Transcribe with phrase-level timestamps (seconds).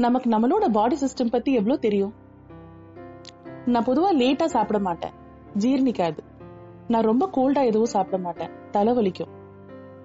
[0.00, 2.14] நமக்கு நம்மளோட பாடி சிஸ்டம் பத்தி எவ்வளவு தெரியும்?
[3.66, 5.10] நான் பொதுவா லேட்டா சாப்பிட மாட்டேன்.
[5.58, 6.18] ஜீர்ணிக்காது.
[6.88, 8.50] நான் ரொம்ப கோல்டா எதுவும் சாப்பிட மாட்டேன்.
[8.72, 9.32] தலைவலிக்கும்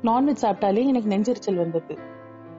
[0.02, 1.98] நான்வெஜ் சாப்பிட்டாலே எனக்கு நெஞ்செரிச்சல் வந்தது.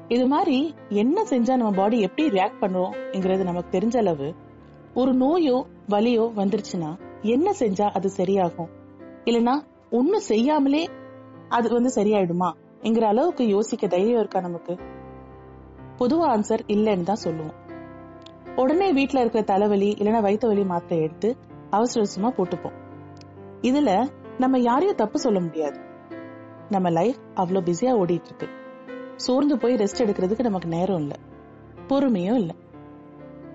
[0.08, 4.34] இது மாதிரி என்ன செஞ்சா நம்ம பாடி எப்படி ரியாக்ட் பண்ணுவோம்ங்கிறது நமக்கு தெரிஞ்ச அளவு
[4.94, 8.70] ஒரு நோயோ வலியோ வந்துருச்சுன்னா என்ன செஞ்சா அது சரியாகும்?
[9.24, 9.54] இல்லனா
[9.90, 10.88] ஒண்ணு செய்யாமலே
[11.48, 12.52] அது வந்து சரியாயிடுமா?
[12.80, 14.94] என்கிற அளவுக்கு யோசிக்க தைரியம் இருக்கா நமக்கு?
[15.98, 17.54] பொதுவா ஆன்சர் இல்லைன்னு தான் சொல்லுவோம்.
[18.56, 21.36] உடனே வீட்ல இருக்கிற தலைவலி இல்லைன்னா வயிற்று வலி மாத்திரை எடுத்து
[21.70, 22.76] அவசர அவசரமா போட்டுப்போம்.
[23.62, 25.78] இதுல நம்ம யாரையும் தப்பு சொல்ல முடியாது.
[26.70, 28.48] நம்ம லைஃப் அவ்வளோ பிஸியா ஓடிட்டு இருக்கு
[29.16, 31.14] சோர்ந்து போய் ரெஸ்ட் எடுக்கிறதுக்கு நமக்கு நேரம் இல்ல.
[31.88, 32.54] பொறுமையும் இல்ல.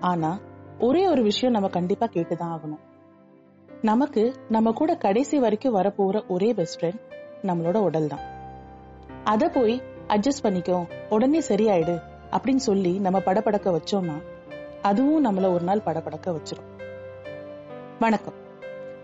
[0.00, 0.38] ஆனா
[0.78, 2.80] ஒரே ஒரு விஷயம் நம்ம கண்டிப்பா கேட்டுதான் ஆகணும்.
[3.82, 7.00] நமக்கு நம்ம கூட கடைசி வரைக்கும் வரப்போற ஒரே பெஸ்ட் ஃப்ரெண்ட்
[7.42, 8.20] நம்மளோட உடல் தான்
[9.24, 10.84] அத போய் அட்ஜஸ்ட் பண்ணிக்கோ.
[11.08, 12.00] உடனே சரியாயிடு.
[12.32, 14.22] அப்படின்னு சொல்லி நம்ம படபடக்க வச்சோம்னா
[14.82, 16.82] அதுவும் நம்மள ஒரு நாள் படபடக்க வச்சிரும்.
[17.98, 18.34] வணக்கம்.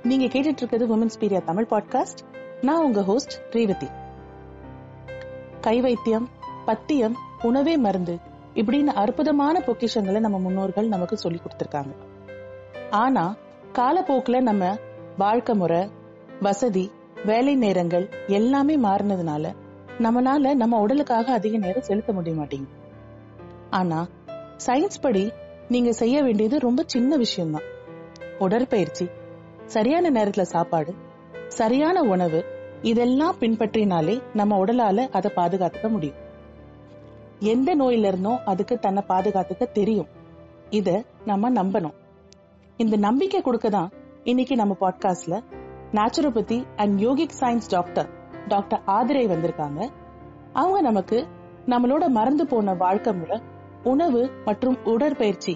[0.02, 2.22] நீங்க கேட்டுட்டு இருக்கிறது உமன்ஸ் பீரியா தமிழ் பாட்காஸ்ட்
[2.60, 3.86] நான் உங்க ஹோஸ்ட் ரேவதி.
[5.60, 6.28] கை வைத்தியம்
[6.64, 8.18] பத்தியம் உணவே மருந்து
[8.54, 11.94] இப்படின்னு அற்புதமான பொக்கிஷங்களை நம்ம முன்னோர்கள் நமக்கு சொல்லி கொடுத்திருக்காங்க.
[12.90, 13.36] ஆனா
[13.72, 14.76] காலப்போக்குல நம்ம
[15.18, 15.90] வாழ்க்கை முறை
[16.40, 16.90] வசதி
[17.24, 19.54] வேலை நேரங்கள் எல்லாமே மாறினதுனால
[19.98, 22.77] நம்மனால நம்ம உடலுக்காக அதிக நேரம் செலுத்த முடிய மாட்டேங்குது.
[23.70, 24.08] ஆனா
[24.66, 25.32] சயின்ஸ் படி
[25.68, 27.62] நீங்க செய்ய வேண்டியது ரொம்ப சின்ன விஷயம்தான்.
[28.38, 29.08] உடற்பயிற்சி
[29.64, 30.94] சரியான நேரத்துல சாப்பாடு
[31.48, 32.44] சரியான உணவு
[32.82, 36.16] இதெல்லாம் பின்பற்றினாலே நம்ம உடலால அதை பாதுகாத்துக்க முடியும்.
[37.38, 40.08] எந்த நோயில இருந்தும் அதுக்கு தன்னை பாதுகாத்துக்க தெரியும்.
[40.70, 41.94] இத நம்ம நம்பணும்.
[42.76, 43.90] இந்த நம்பிக்கை கொடுக்க தான்
[44.24, 45.44] இன்னைக்கு நம்ம பாட்காஸ்ட்ல
[45.92, 48.08] naturopathy and yogic science doctor
[48.48, 49.90] doctor Aadhirai வந்திருக்காங்க.
[50.52, 51.26] அவங்க நமக்கு
[51.66, 53.40] நம்மளோட மறந்து போன வாழ்க்கை முறை
[53.88, 55.54] உணவு மற்றும் உடற்பயிற்சி.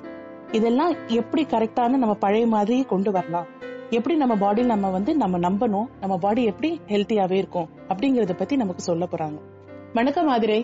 [0.52, 3.48] இதெல்லாம் எப்படி கரெக்டான நம்ம பழைய மாதிரி கொண்டு வரலாம்?
[3.90, 5.88] எப்படி நம்ம பாடி நம்ம வந்து நம்ம நம்பணும்?
[6.00, 7.68] நம்ம பாடி எப்படி ஹெல்த்தியாவே இருக்கும்?
[7.88, 9.38] அப்படிங்கறத பத்தி நமக்கு சொல்ல போறாங்க.
[9.94, 10.60] வணக்கம் ஆதிரை.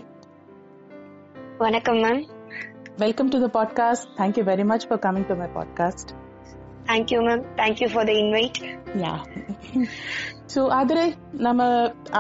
[1.59, 2.21] வணக்கம் ma'am
[2.97, 6.11] welcome to the podcast thank you very much for coming to my podcast
[6.87, 8.59] thank you ma'am thank you for the invite
[9.03, 9.13] yeah
[10.55, 11.07] so Aadhirai
[11.39, 11.63] நம்ம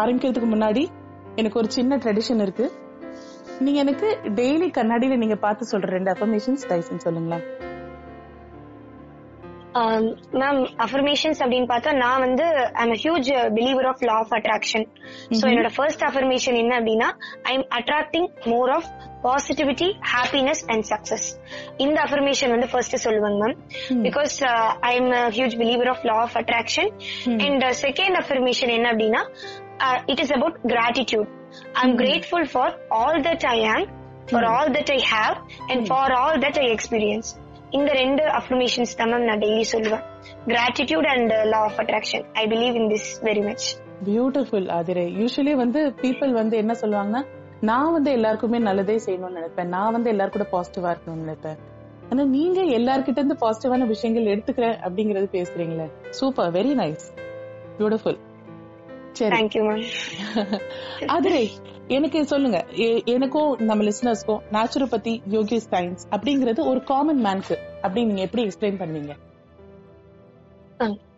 [0.00, 0.84] ஆரம்பிக்கிறதுக்கு முன்னாடி
[1.36, 2.66] எனக்கு ஒரு சின்ன ட்ரெடிஷன் இருக்கு.
[3.60, 7.46] நீங்க எனக்கு டெய்லி கண்ணாடியில நீங்க பார்த்து சொல்ற ரெண்டு அஃபர்மேஷன்ஸ் டைசன் சொல்லுங்களேன்.
[10.34, 12.44] மேம் அஃபர்மேஷன்ஸ் அப்படின்னு பார்த்தா நான் வந்து
[12.82, 14.86] I'm huge believer of law of attraction
[15.38, 17.08] so என்னோட ஃபர்ஸ்ட் அஃபர்மேஷன் என்ன அப்படின்னா
[17.44, 18.88] I am attracting more of
[19.22, 21.28] positivity happiness and success
[21.78, 23.56] இந்த அஃபர்மேஷன் வந்து ஃபர்ஸ்ட் சொல்லுவாங்க ma'am
[24.02, 24.36] because
[24.82, 26.90] I am huge believer of law of attraction
[27.46, 29.22] and second affirmation என்ன அப்படின்னா
[30.06, 31.28] it is about gratitude
[31.72, 33.86] I am grateful for all that I am
[34.30, 35.36] for all that I have
[35.68, 37.30] and for all that I experience
[37.70, 40.04] இந்த ரெண்டு affirmations தான் ma'am நான் daily சொல்லுவேன்.
[40.46, 43.66] Gratitude and law of attraction I believe in this very much
[44.04, 45.06] beautiful Aadhirai.
[45.20, 47.22] Usually வந்து people வந்து என்ன சொல்லுவாங்கன்னா
[47.60, 49.68] நான் வந்து எல்லாருக்குமே நல்லதே செய்யணும்னு நினைப்பேன்.
[49.68, 51.58] நான் வந்து எல்லாரும் கூட பாசிட்டிவா இருக்கணும்னு நினைப்பேன்.
[52.10, 55.86] ஆனா நீங்க எல்லார்கிட்ட இருந்து பாசிட்டிவான விஷயங்கள் எடுத்துக்கிறேன் அப்படிங்கறது பேசுறீங்களே.
[56.10, 57.06] சூப்பர் வெரி நைஸ்
[57.78, 58.18] பியூட்டிஃபுல்
[59.18, 59.48] சரி.
[61.06, 61.50] ஆதிரை
[61.88, 62.58] எனக்கு சொல்லுங்க.
[63.04, 69.14] எனக்கும் நம்ம லிசனர்ஸ்க்கும் நேச்சுரோபதி யோகி சயின்ஸ் அப்படிங்கறது ஒரு காமன் மேனுக்கு அப்படின்னு நீங்க எப்படி எக்ஸ்பிளைன் பண்ணுவீங்க?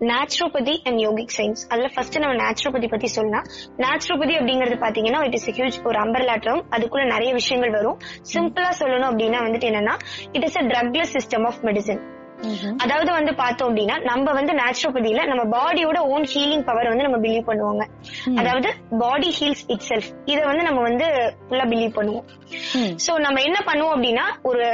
[0.01, 3.47] நேச்சுரோபதி அண்ட் யோகிக் சயின்ஸ் அதுல ஃபர்ஸ்ட் நம்ம நேச்சுரோபதி பத்தி சொல்லலாம்.
[3.77, 7.99] நேச்சுரோபதி அப்படிங்கிறது பாத்தீங்கன்னா இட் இஸ் ஹியூஜ் ஒரு அம்பர்லா டேர்ம் அதுக்குள்ள நிறைய விஷயங்கள் வரும்.
[8.33, 9.95] சிம்பிளா சொல்லணும் அப்படின்னா வந்துட்டு என்னன்னா
[10.33, 12.01] it is a drugless system of medicine
[12.83, 17.49] அதாவது வந்து பார்த்தோம் அப்படின்னா நம்ம வந்து நேச்சுரோபதியில நம்ம பாடியோட ஓன் ஹீலிங் பவர் வந்து நம்ம பிலீவ்
[17.49, 17.83] பண்ணுவாங்க.
[18.41, 18.69] அதாவது
[19.03, 21.07] பாடி ஹீல்ஸ் இட் செல்ஃப் இத வந்து நம்ம வந்து
[21.47, 22.27] ஃபுல்லா பிலீவ் பண்ணுவோம்.
[23.07, 24.65] சோ நம்ம என்ன பண்ணுவோம் அப்படின்னா ஒரு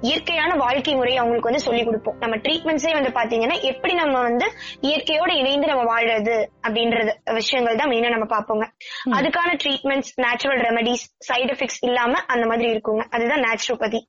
[0.00, 2.18] இயற்கையான வாழ்க்கை முறையை அவங்களுக்கு வந்து சொல்லி கொடுப்போம்.
[2.20, 4.46] நம்ம ட்ரீட்மெண்ட்ஸே வந்து பாத்தீங்கன்னா எப்படி நம்ம வந்து
[4.88, 8.66] இயற்கையோட இணைந்து நம்ம வாழறது அப்படின்றது விஷயங்கள் தான் மெயினா நம்ம பார்ப்போங்க.
[9.18, 13.04] அதுக்கான treatments natural remedies side effects இல்லாம அந்த மாதிரி இருக்குங்க.
[13.10, 14.02] அதுதான் நேச்சுரோபதி.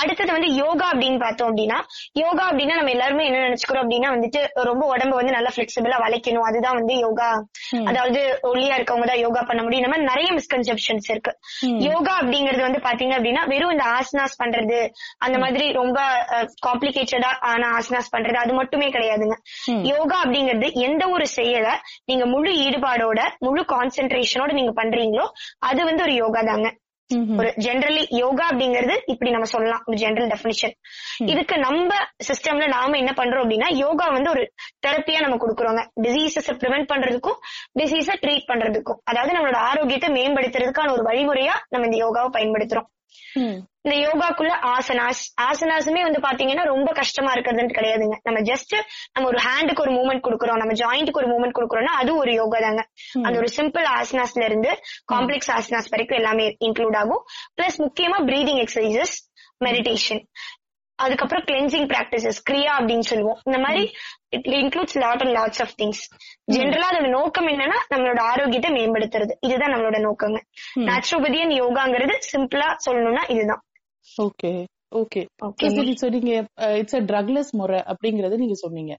[0.00, 1.78] அடுத்தது வந்து யோகா அப்படின்னு பார்த்தோம் அப்படின்னா
[2.14, 6.42] யோகா அப்படின்னா நம்ம எல்லாருமே என்ன நினைச்சுக்கிறோம் அப்படின்னா வந்துட்டு ரொம்ப உடம்ப வந்து நல்லா பிளெக்சிபிளா வளைக்கணும்.
[6.42, 7.28] அதுதான் வந்து யோகா.
[7.86, 9.88] அதாவது ஒல்லியா இருக்கவங்க தான் யோகா பண்ண முடியும்.
[9.88, 11.32] மாதிரி நிறைய மிஸ்கன்செப்ஷன்ஸ் இருக்கு.
[11.88, 15.98] யோகா அப்படிங்கிறது வந்து பாத்தீங்க அப்படின்னா வெறும் இந்த ஆசனாஸ் பண்றது அந்த மாதிரி ரொம்ப
[16.68, 19.36] காம்ப்ளிகேட்டடா ஆன ஆசனாஸ் பண்றது அது மட்டுமே கிடையாதுங்க.
[19.92, 25.26] யோகா அப்படிங்கிறது எந்த ஒரு செயலை நீங்க முழு ஈடுபாடோட முழு கான்சென்ட்ரேஷனோட நீங்க பண்றீங்களோ
[25.58, 26.70] அது வந்து ஒரு யோகா தாங்க.
[27.10, 30.74] ஒரு ஜென்ரலி யோகா அப்படிங்கிறது இப்படி நம்ம சொல்லலாம் ஒரு ஜெனரல் டெபினிஷன்
[31.24, 31.90] இதுக்கு நம்ம
[32.28, 34.44] சிஸ்டம்ல நாம என்ன பண்றோம் அப்படின்னா யோகா வந்து ஒரு
[34.86, 35.82] தெரப்பியா நம்ம கொடுக்குறோங்க.
[36.02, 37.38] டிசீசஸ் ப்ரிவென்ட் பண்றதுக்கும்
[37.80, 39.00] டிசீஸ ட்ரீட் பண்றதுக்கும்.
[39.04, 42.88] அதாவது நம்மளோட ஆரோக்கியத்தை மேம்படுத்துறதுக்கான ஒரு வழிமுறையா நம்ம இந்த யோகாவை பயன்படுத்துறோம்.
[43.86, 48.16] இந்த யோகாக்குள்ள ஆசனாஸ் ஆசனாஸுமே வந்து பாத்தீங்கன்னா ரொம்ப கஷ்டமா இருக்கிறதுன்னு கிடையாதுங்க.
[48.22, 48.74] நம்ம ஜஸ்ட்
[49.12, 52.86] நம்ம ஒரு ஹேண்டுக்கு ஒரு மூவ்மெண்ட் கொடுக்குறோம் நம்ம ஜாயிண்ட்டுக்கு ஒரு மூவ்மெண்ட் கொடுக்குறோம்னா அது ஒரு யோகா தாங்க.
[53.22, 54.70] அந்த ஒரு சிம்பிள் ஆசனாஸ்ல இருந்து
[55.12, 57.22] காம்ப்ளெக்ஸ் ஆசனாஸ் வரைக்கும் எல்லாமே இன்க்ளூட் ஆகும்.
[57.58, 59.14] பிளஸ் முக்கியமா பிரீதிங் எக்ஸசைசஸ்
[59.64, 60.22] மெடிடேஷன்
[60.96, 63.38] அதுக்கப்புறம் கிளென்சிங் பிராக்டிசஸ் கிரியா அப்படின்னு சொல்லுவோம்.
[63.44, 63.92] இந்த மாதிரி
[64.28, 66.02] it includes lot and lots of things
[66.52, 69.32] ஜென்ரலா அதோட நோக்கம் என்னன்னா நம்மளோட ஆரோக்கியத்தை மேம்படுத்துறது.
[69.40, 70.40] இதுதான் நம்மளோட நோக்கங்க.
[70.88, 73.62] நேச்சுரோபதியன் யோகாங்கிறது சிம்பிளா சொல்லணும்னா இதுதான்.
[74.06, 74.52] Okay
[74.92, 75.22] okay.
[75.46, 76.32] ஓகே சரி சொன்னீங்க
[76.80, 78.92] இட்ஸ் அ ட்ரக்லெஸ் முறை அப்படிங்கறது நீங்க சொன்னீங்க.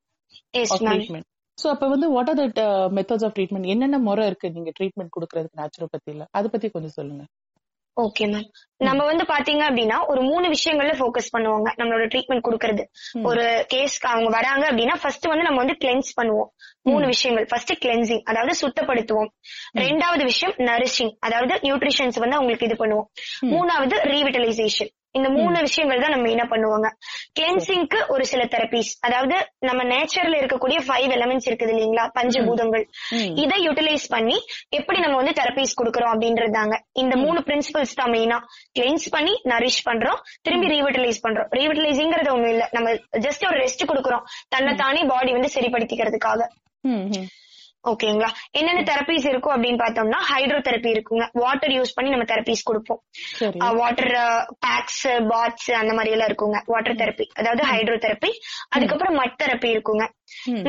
[0.84, 2.60] ட்ரீட்மெண்ட் சோ அப்ப வந்து what are that
[2.98, 7.24] methods of treatment என்னென்ன முறை இருக்கு நீங்க ட்ரீட்மெண்ட் கொடுக்கறதுக்கு நேச்சுரோபதியில அத பத்தி கொஞ்சம் சொல்லுங்க.
[8.02, 8.48] ஓகே மேம்
[8.78, 12.84] நம்ம வந்து பாத்தீங்க அப்படின்னா ஒரு மூணு விஷயங்கள்ல ஃபோக்கஸ் பண்ணுவாங்க நம்மளோட ட்ரீட்மெண்ட் கொடுக்கறது.
[13.24, 16.50] ஒரு கேஸ்க்கு அவங்க வராங்க அப்படின்னா ஃபர்ஸ்ட் வந்து நம்ம வந்து கிளென்ஸ் பண்ணுவோம்.
[16.82, 17.46] மூணு விஷயங்கள்.
[17.50, 19.30] ஃபர்ஸ்ட் கிளென்சிங் அதாவது சுத்தப்படுத்துவோம்.
[19.74, 23.08] ரெண்டாவது விஷயம் நரிஷிங் அதாவது நியூட்ரிஷன்ஸ் வந்து அவங்களுக்கு இது பண்ணுவோம்.
[23.54, 26.88] மூணாவது ரீவிட்டலைசேஷன் இந்த மூணு விஷயங்கள் தான் நம்ம என்ன பண்ணுவாங்க.
[27.38, 29.36] கிளென்சிங்க்கு ஒரு சில தெரபிஸ் அதாவது
[29.68, 32.06] நம்ம நேச்சர்ல இருக்கக்கூடிய ஃபைவ் எலமெண்ட்ஸ் இருக்குது இல்லைங்களா?
[32.18, 32.86] பஞ்சபூதங்கள்.
[33.44, 34.38] இதை யூட்டிலைஸ் பண்ணி
[34.70, 38.40] எப்படி நம்ம வந்து தெரபிஸ் கொடுக்கறோம் அப்படின்றதாங்க இந்த மூணு பிரின்சிபல்ஸ் தான் மெயினா
[38.80, 41.50] கிளென்ஸ் பண்ணி நரிஷ் பண்றோம் திரும்பி ரீவிட்டலைஸ் பண்றோம்.
[41.60, 42.70] ரீவிட்டலைசிங்கிறது ஒண்ணும் இல்ல.
[42.72, 42.90] நம்ம
[43.28, 44.24] ஜஸ்ட் ஒரு ரெஸ்ட் கொடுக்கறோம்.
[44.50, 46.42] தன்னை தானே பாடி வந்து சரிப்படுத்திக்கிறதுக்காக.
[47.92, 48.30] ஓகேங்களா?
[48.60, 51.26] என்னென்ன தெரபிஸ் இருக்கும் அப்படின்னு பார்த்தோம்னா ஹைட்ரோ தெரப்பி இருக்குங்க.
[51.44, 53.02] வாட்டர் யூஸ் பண்ணி நம்ம தெரபிஸ் கொடுப்போம்.
[53.80, 54.14] வாட்டர்
[54.66, 56.60] பேக்ஸ் பாட்ஸ் அந்த மாதிரி எல்லாம் இருக்குங்க.
[56.74, 58.32] வாட்டர் தெரப்பி அதாவது ஹைட்ரோ தெரப்பி
[58.76, 60.06] அதுக்கப்புறம் மட் தெரப்பி இருக்குங்க.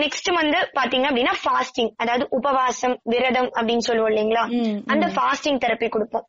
[0.03, 4.45] நெக்ஸ்ட் வந்து பாத்தீங்க அப்படின்னா ஃபாஸ்டிங் அதாவது உபவாசம் விரதம் அப்படின்னு சொல்லுவோம் இல்லைங்களா?
[4.87, 6.27] அந்த ஃபாஸ்டிங் தெரப்பி கொடுப்போம்.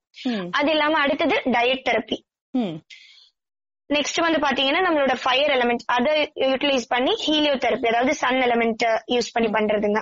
[0.51, 2.19] அது இல்லாம அடுத்தது டயட் தெரப்பி.
[3.89, 8.83] நெக்ஸ்ட் வந்து பாத்தீங்கன்னா நம்மளோட ஃபயர் எலமெண்ட் அதை யூட்டிலைஸ் பண்ணி ஹீலியோ தெரப்பி அதாவது சன் எலமெண்ட்
[9.15, 9.99] யூஸ் பண்ணி பண்றதுங்க.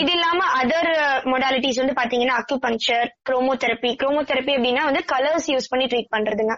[0.00, 0.90] இது இல்லாம அதர்
[1.32, 6.54] மொடாலிட்டிஸ் வந்து பாத்தீங்கன்னா அக்குபங்க்சர் குரோமோதெரப்பி குரோமோதெரப்பி அப்படின்னா வந்து கலர்ஸ் யூஸ் பண்ணி ட்ரீட் பண்றதுங்க.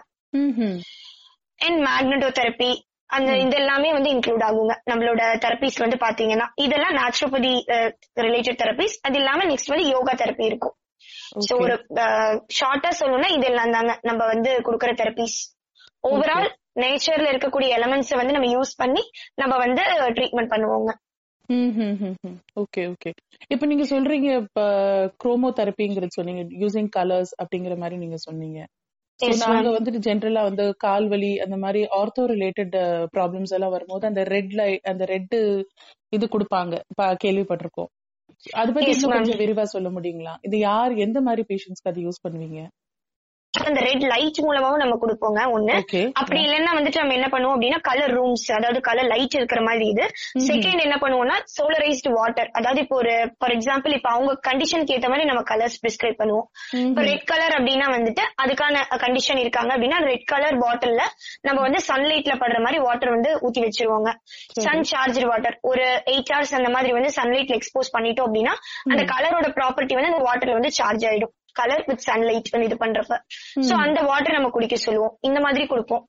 [1.59, 2.71] அண்ட் மேக்னட்டோ தெரப்பி
[3.07, 4.75] அந்த இது எல்லாமே வந்து இன்க்ளூட் ஆகுங்க.
[4.89, 7.51] நம்மளோட தெரபிஸ் வந்து பாத்தீங்கன்னா இதெல்லாம் நேச்சுரோபதி
[8.25, 10.75] ரிலேட்டட் தெரபிஸ் அது இல்லாம நெக்ஸ்ட் வந்து யோகா தெரப்பி இருக்கும்.
[11.47, 11.53] சோ.
[11.63, 11.73] ஒரு
[12.59, 15.39] ஷார்ட்டா சொல்லணும்னா இது எல்லாம் தாங்க நம்ம வந்து கொடுக்கற தெரபிஸ்
[16.03, 16.49] ஓவரால்
[16.79, 19.03] நேச்சர்ல இருக்கக்கூடிய எலமெண்ட்ஸ் வந்து நம்ம யூஸ் பண்ணி
[19.35, 19.83] நம்ம வந்து
[20.17, 20.91] ட்ரீட்மெண்ட் பண்ணுவோங்க.
[22.59, 23.09] ஓகே ஓகே
[23.47, 24.61] இப்ப நீங்க சொல்றீங்க இப்ப
[25.23, 28.59] குரோமோ தெரப்பிங்கிறது சொன்னீங்க யூசிங் கலர்ஸ் அப்படிங்கிற மாதிரி நீங்க சொன்னீங்க.
[29.41, 29.69] நாங்க.
[29.69, 32.75] வந்துட்டு ஜென்ரலா வந்து கால் வலி அந்த மாதிரி ஆர்த்தோ ரிலேட்டட்
[33.15, 35.35] ப்ராப்ளம்ஸ் எல்லாம் வரும்போது அந்த ரெட் லைட் அந்த ரெட்
[36.09, 36.75] இது கொடுப்பாங்க.
[37.25, 37.91] கேள்விப்பட்டிருக்கோம்.
[38.61, 39.11] அது பத்தி இன்னும்.
[39.11, 40.33] கொஞ்சம் விரிவா சொல்ல முடியுங்களா?
[40.41, 42.61] இது யார் எந்த மாதிரி பேஷண்ட்ஸ்க்கு அது யூஸ் பண்ணுவீங்க?
[43.59, 45.73] அந்த ரெட் லைட் மூலமாவும் நம்ம கொடுப்போங்க ஒண்ணு.
[46.19, 50.05] அப்படி இல்லைன்னா வந்துட்டு நம்ம என்ன பண்ணுவோம் அப்படின்னா கலர் ரூம்ஸ் அதாவது கலர் லைட் இருக்கிற மாதிரி இது.
[50.47, 55.25] செகண்ட் என்ன பண்ணுவோம்னா சோலரைஸ்டு வாட்டர் அதாவது இப்போ ஒரு ஃபார் எக்ஸாம்பிள் இப்போ அவங்க கண்டிஷனுக்கு ஏத்த மாதிரி
[55.31, 56.47] நம்ம கலர்ஸ் பிரிஸ்கிரைப் பண்ணுவோம்.
[56.91, 61.01] இப்போ ரெட் கலர் அப்படின்னா வந்துட்டு அதுக்கான கண்டிஷன் இருக்காங்க அப்படின்னா ரெட் கலர் பாட்டில்ல
[61.49, 64.09] நம்ம வந்து சன்லைட்ல படுற மாதிரி வாட்டர் வந்து ஊத்தி வச்சிருவாங்க.
[64.67, 68.55] சன் சார்ஜர் வாட்டர் ஒரு எயிட் ஹவர்ஸ் அந்த மாதிரி வந்து சன்லைட்ல எக்ஸ்போஸ் பண்ணிட்டோம் அப்படின்னா
[68.91, 71.35] அந்த கலரோட ப்ராப்பர்ட்டி வந்து அந்த வாட்டர்ல வந்து சார்ஜ் ஆயிடும்.
[71.59, 73.17] கலர் வித் சன்லைட் வந்து இது பண்றப்ப.
[73.67, 75.13] சோ அந்த வாட்டர் நம்ம குடிக்க சொல்லுவோம்.
[75.27, 76.03] இந்த மாதிரி கொடுப்போம்.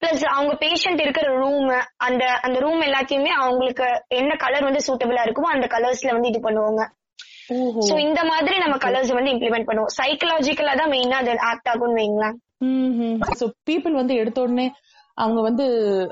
[0.00, 1.70] பிளஸ் அவங்க பேஷண்ட் இருக்கிற ரூம்
[2.08, 3.88] அந்த அந்த ரூம் எல்லாத்தையுமே அவங்களுக்கு
[4.20, 6.84] என்ன கலர் வந்து சூட்டபிளா இருக்குமோ அந்த கலர்ஸ்ல வந்து இது பண்ணுவாங்க.
[7.88, 9.92] சோ இந்த மாதிரி நம்ம கலர்ஸ் வந்து இம்ப்ளிமெண்ட் பண்ணுவோம்.
[10.00, 12.36] சைக்கலாஜிக்கலா தான் மெயினா அது ஆக்ட் ஆகும்னு வைங்களேன்.
[13.40, 14.66] சோ பீப்புள் வந்து எடுத்த உடனே
[15.22, 15.64] அவங்க வந்து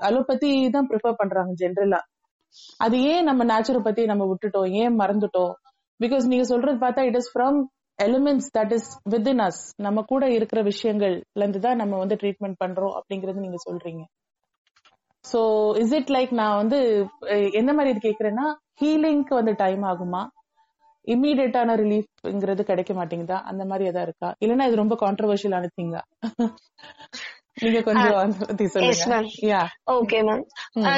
[0.09, 2.01] அலோபதி தான் ப்ரிஃபர் பண்றாங்க ஜென்ரலா
[2.85, 4.69] அது ஏன் நம்ம நேச்சுரோபதி நம்ம விட்டுட்டோம்?
[4.83, 5.53] ஏன் மறந்துட்டோம்?
[6.03, 7.59] பிகாஸ் நீங்க சொல்றது பார்த்தா it is from
[7.99, 12.95] elements that is within us நம்ம கூட இருக்கிற விஷயங்கள்ல இருந்து தான் நம்ம வந்து ட்ரீட்மெண்ட் பண்றோம்
[12.99, 14.03] அப்படிங்கறது நீங்க சொல்றீங்க.
[15.25, 15.41] சோ
[15.83, 16.79] இஸ் இட் லைக் நான் வந்து
[17.61, 18.47] எந்த மாதிரி இது கேக்குறேன்னா
[18.81, 20.23] ஹீலிங்க்கு வந்து டைம் ஆகுமா?
[21.05, 23.39] இம்மீடியட்டான ரிலீஃப்ங்கிறது கிடைக்க மாட்டேங்குதா?
[23.51, 24.29] அந்த மாதிரி ஏதாவது இருக்கா?
[24.43, 26.03] இல்லைன்னா இது ரொம்ப கான்ட்ரவர்ஷியலான திங்கா
[27.63, 28.17] நீங்க கொஞ்சம்
[29.93, 30.43] ஓகே மேம்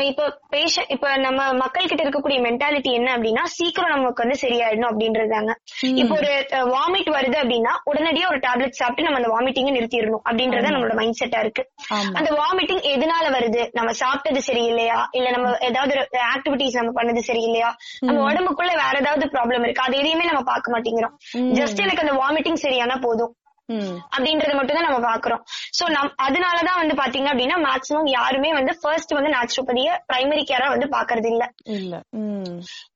[0.03, 0.23] இப்ப
[0.53, 5.53] பேஷண்ட் இப்ப நம்ம மக்கள் கிட்ட இருக்கக்கூடிய மென்டாலிட்டி என்ன அப்படின்னா சீக்கிரம் நமக்கு வந்து சரியாயிடணும் அப்படின்றதாங்க
[5.95, 6.31] இப்போ ஒரு
[6.73, 11.41] வாமிட் வருது அப்படின்னா உடனடியா ஒரு டேப்லெட் சாப்பிட்டு நம்ம அந்த வாமிட்டிங்க நிறுத்திடணும் அப்படின்றத நம்மளோட மைண்ட் செட்டா
[11.41, 11.62] இருக்கு.
[12.15, 13.71] அந்த வாமிட்டிங் எதனால வருது?
[13.73, 14.99] நம்ம சாப்பிட்டது சரியில்லையா?
[15.12, 15.95] இல்ல நம்ம ஏதாவது
[16.35, 17.71] ஆக்டிவிட்டிஸ் நம்ம பண்ணது சரியில்லையா?
[18.00, 19.83] நம்ம உடம்புக்குள்ள வேற ஏதாவது ப்ராப்ளம் இருக்கு?
[19.83, 21.15] அது எதையுமே நம்ம பார்க்க மாட்டேங்கிறோம்.
[21.55, 23.33] ஜஸ்ட் எனக்கு அந்த வாமிட்டிங் சரியானா போதும்.
[24.13, 25.43] அப்படின்றத மட்டும் தான் நம்ம பாக்குறோம்
[25.79, 30.89] சோ நம் அதனாலதான் வந்து பாத்தீங்க அப்படின்னா மேக்ஸிமம் யாருமே வந்து ஃபர்ஸ்ட் வந்து நேச்சுரோபதிய பிரைமரி கேரா வந்து
[30.89, 31.45] பாக்குறது இல்ல.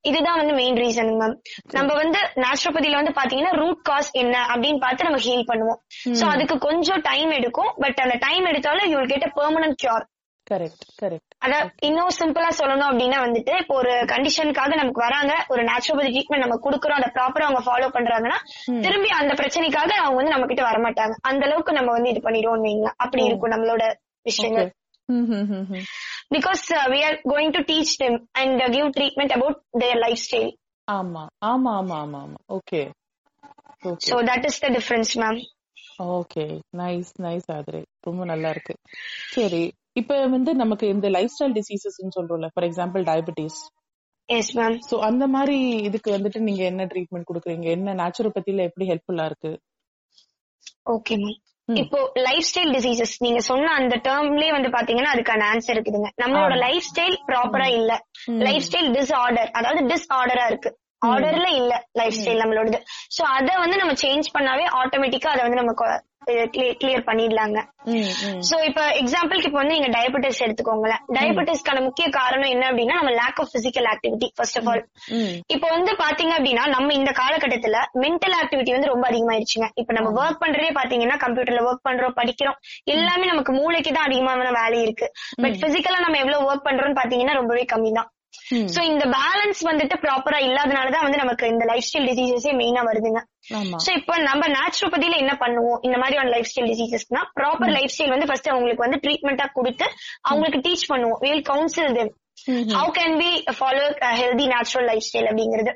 [0.02, 1.36] இதுதான் வந்து மெயின் ரீசன் மேம்
[1.72, 5.80] நம்ம வந்து நேச்சுரோபதியில வந்து பாத்தீங்கன்னா ரூட் காஸ் என்ன அப்படின்னு பார்த்து நம்ம ஹீல் பண்ணுவோம்.
[6.20, 7.72] சோ அதுக்கு கொஞ்சம் டைம் எடுக்கும்.
[7.78, 10.06] பட் அந்த டைம் எடுத்தாலும் you get a permanent cure
[10.52, 16.10] correct correct அதான் இன்னும் சிம்பிளா சொல்லணும் அப்படின்னா வந்துட்டு இப்போ ஒரு கண்டிஷனுக்காக நமக்கு வராங்க ஒரு நேச்சுரோபதி
[16.14, 18.38] ட்ரீட்மெண்ட் நம்ம குடுக்குறோம் அதை ப்ராப்பரா அவங்க ஃபாலோ பண்றாங்கன்னா
[18.84, 21.14] திரும்பி அந்த பிரச்சனைக்காக அவங்க வந்து நம்ம கிட்ட வரமாட்டாங்க.
[21.22, 23.84] அந்த அளவுக்கு நம்ம வந்து இது பண்ணிடுவோம் வைங்களேன் அப்படி இருக்கும் நம்மளோட
[24.26, 24.70] விஷயங்கள்.
[26.34, 30.50] Because we are going to teach them and give treatment about their life style
[30.88, 32.38] ஆமா ஆமா ஆமா ஆமா ஆமா.
[32.50, 32.80] Okay
[33.82, 35.40] okay so that is the difference ma'am
[36.12, 36.44] okay
[36.76, 37.80] nice nice ஆதிரே.
[38.00, 38.74] ரொம்ப நல்லா இருக்கு.
[39.30, 39.62] சரி
[39.96, 43.58] இப்ப வந்து நமக்கு இந்த லைஃப் ஸ்டைல் டிசீசஸ் சொல்றோம்ல for example diabetes
[44.28, 47.66] yes ma'am so அந்த மாதிரி இதுக்கு வந்துட்டு நீங்க என்ன ட்ரீட்மெண்ட் கொடுக்குறீங்க?
[47.70, 49.50] என்ன நேச்சுரோபதியில எப்படி ஹெல்ப்ஃபுல்லா இருக்கு?
[50.86, 51.38] Okay ma'am.
[51.68, 56.10] இப்போ லைஃப் ஸ்டைல் டிசீசஸ் நீங்க சொன்ன அந்த டேர்ம்லயே வந்து பாத்தீங்கன்னா அதுக்கான ஆன்சர் இருக்குதுங்க.
[56.22, 56.54] நம்மளோட.
[56.58, 57.92] லைஃப் ஸ்டைல் ப்ராப்பரா இல்ல.
[58.46, 60.70] லைஃப் ஸ்டைல் டிஸ்ஆர்டர் அதாவது டிஸ்ஆர்டரா இருக்கு.
[61.08, 62.80] ஆர்டர்ல இல்ல லைஃப் ஸ்டைல் நம்மளோடது.
[63.16, 65.74] சோ அத வந்து நம்ம சேஞ்ச் பண்ணாவே ஆட்டோமேட்டிக்கா அதை வந்து நம்ம
[66.80, 67.58] கிளியர் பண்ணிடலாங்க.
[68.48, 71.00] சோ இப்ப எக்ஸாம்பிளுக்கு இப்ப வந்து நீங்க டயபெட்டிஸ் எடுத்துக்கோங்களேன்.
[71.16, 74.82] டயபெட்டிஸ்க்கான முக்கிய காரணம் என்ன அப்படின்னா நம்ம lack of physical activity first of all.
[75.54, 79.68] இப்ப வந்து பாத்தீங்க அப்படின்னா நம்ம இந்த காலகட்டத்துல மென்டல் ஆக்டிவிட்டி வந்து ரொம்ப அதிகமாயிருச்சுங்க.
[79.82, 82.58] இப்ப நம்ம ஒர்க் பண்றதே பாத்தீங்கன்னா கம்ப்யூட்டர்ல ஒர்க் பண்றோம் படிக்கிறோம்.
[82.96, 85.08] எல்லாமே நமக்கு மூளைக்கு தான் அதிகமான வேலை இருக்கு.
[85.44, 88.10] பட் பிசிக்கலா நம்ம எவ்வளவு ஒர்க் பண்றோம்னு பாத்தீங்கன்னா ரொம்பவே கம்மி தான்.
[88.74, 93.20] சோ இந்த பேலன்ஸ் வந்துட்டு ப்ராப்பரா இல்லாதனாலதான் வந்து நமக்கு இந்த லைஃப் ஸ்டைல் டிசீசஸே மெயினா வருதுங்க.
[93.84, 95.78] சோ இப்போ நம்ம நேச்சுரோபதியில என்ன பண்ணுவோம்?
[95.82, 99.88] இந்த மாதிரியான லைஃப் ஸ்டைல் டிசீசஸ்னா ப்ராப்பர் லைஃப் ஸ்டைல் வந்து ஃபர்ஸ்ட் அவங்களுக்கு வந்து ட்ரீட்மெண்டா கொடுத்து
[100.30, 101.20] அவங்களுக்கு டீச் பண்ணுவோம்.
[101.26, 102.12] Will counsel them
[102.76, 103.82] how can be follow
[104.20, 105.72] healthy natural life style அப்படிங்கிறது.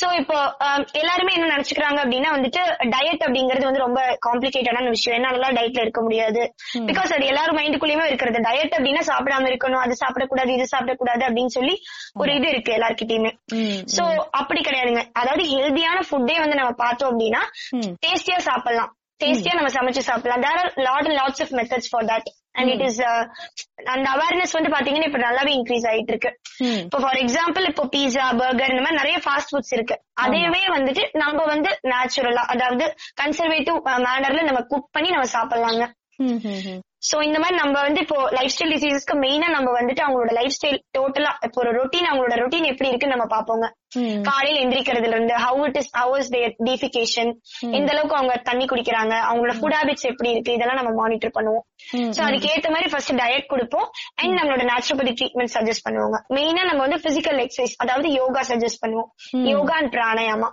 [0.00, 2.62] சோ இப்போ ஆம், எல்லாருமே என்ன நினைச்சுக்கிறாங்க அப்படின்னா வந்துட்டு
[2.94, 5.16] டயட் அப்படிங்கிறது வந்து ரொம்ப காம்ப்ளிகேட்டடான விஷயம்.
[5.18, 6.54] என்னால டயட்ல இருக்க முடியாது.
[6.74, 8.38] பிகாஸ் அது எல்லாரும் மைண்டுக்குள்ளயுமே இருக்கிறது.
[8.38, 11.82] டயட் அப்படின்னா சாப்பிடாம இருக்கணும் அது சாப்பிடக்கூடாது இது சாப்பிடக்கூடாது அப்படின்னு சொல்லி
[12.14, 13.32] ஒரு இது இருக்கு எல்லார்கிட்டயுமே.
[13.96, 15.04] சோ அப்படி கிடையாதுங்க.
[15.12, 17.42] அதாவது ஹெல்தியான ஃபுட்டே வந்து நம்ம பார்த்தோம் அப்படின்னா.
[18.06, 18.92] டேஸ்டியா சாப்பிடலாம்.
[19.20, 20.40] டேஸ்டியா நம்ம சமைச்சு சாப்பிடலாம்.
[20.40, 23.00] There are lot and lots of methods for that and it is
[23.94, 26.30] அந்த அவேர்னஸ் வந்து பாத்தீங்கன்னா இப்ப நல்லாவே இன்க்ரீஸ் ஆயிட்டு இருக்கு.
[26.84, 29.96] இப்போ ஃபார் எக்ஸாம்பிள் இப்போ பீஸா பர்கர் இந்த மாதிரி நிறைய ஃபாஸ்ட் ஃபுட்ஸ் இருக்கு.
[30.20, 32.86] அதையவே வந்துட்டு நம்ம வந்து நேச்சுரலா அதாவது
[33.22, 35.86] கன்சர்வேட்டிவ் மேனர்ல நம்ம குக் பண்ணி நம்ம சாப்பிடலாங்க.
[36.18, 36.82] ம், ம், ம்.
[37.06, 40.78] சோ இந்த மாதிரி நம்ம வந்து இப்போ லைஃப் ஸ்டைல் டிசீசஸ்க்கு மெயினா நம்ம வந்துட்டு அவங்களோட லைஃப் ஸ்டைல்
[40.96, 43.66] டோட்டலா இப்போ ஒரு ரொட்டீன் அவங்களோட ரொட்டீன் எப்படி இருக்குன்னு நம்ம பாப்போங்க.
[44.22, 47.30] காலையில எந்திரிக்கிறதுல இருந்து how it is how is their defecation
[47.70, 51.64] எந்த அளவுக்கு அவங்க தண்ணி குடிக்கிறாங்க அவங்களோட ஃபுட் ஹாபிட்ஸ் எப்படி இருக்கு இதெல்லாம் நம்ம மானிட்டர் பண்ணுவோம்.
[52.16, 53.86] சோ அதுக்கு ஏத்த மாதிரி ஃபர்ஸ்ட் டயட் கொடுப்போம்.
[54.20, 56.18] அண்ட் நம்மளோட நேச்சுரோபதி ட்ரீட்மெண்ட் சஜஸ்ட் பண்ணுவாங்க.
[56.36, 59.10] மெயினா நம்ம வந்து பிசிக்கல் எக்ஸசைஸ் அதாவது யோகா சஜஸ்ட் பண்ணுவோம்.
[59.52, 60.50] யோகா அண்ட் பிராணாயாமா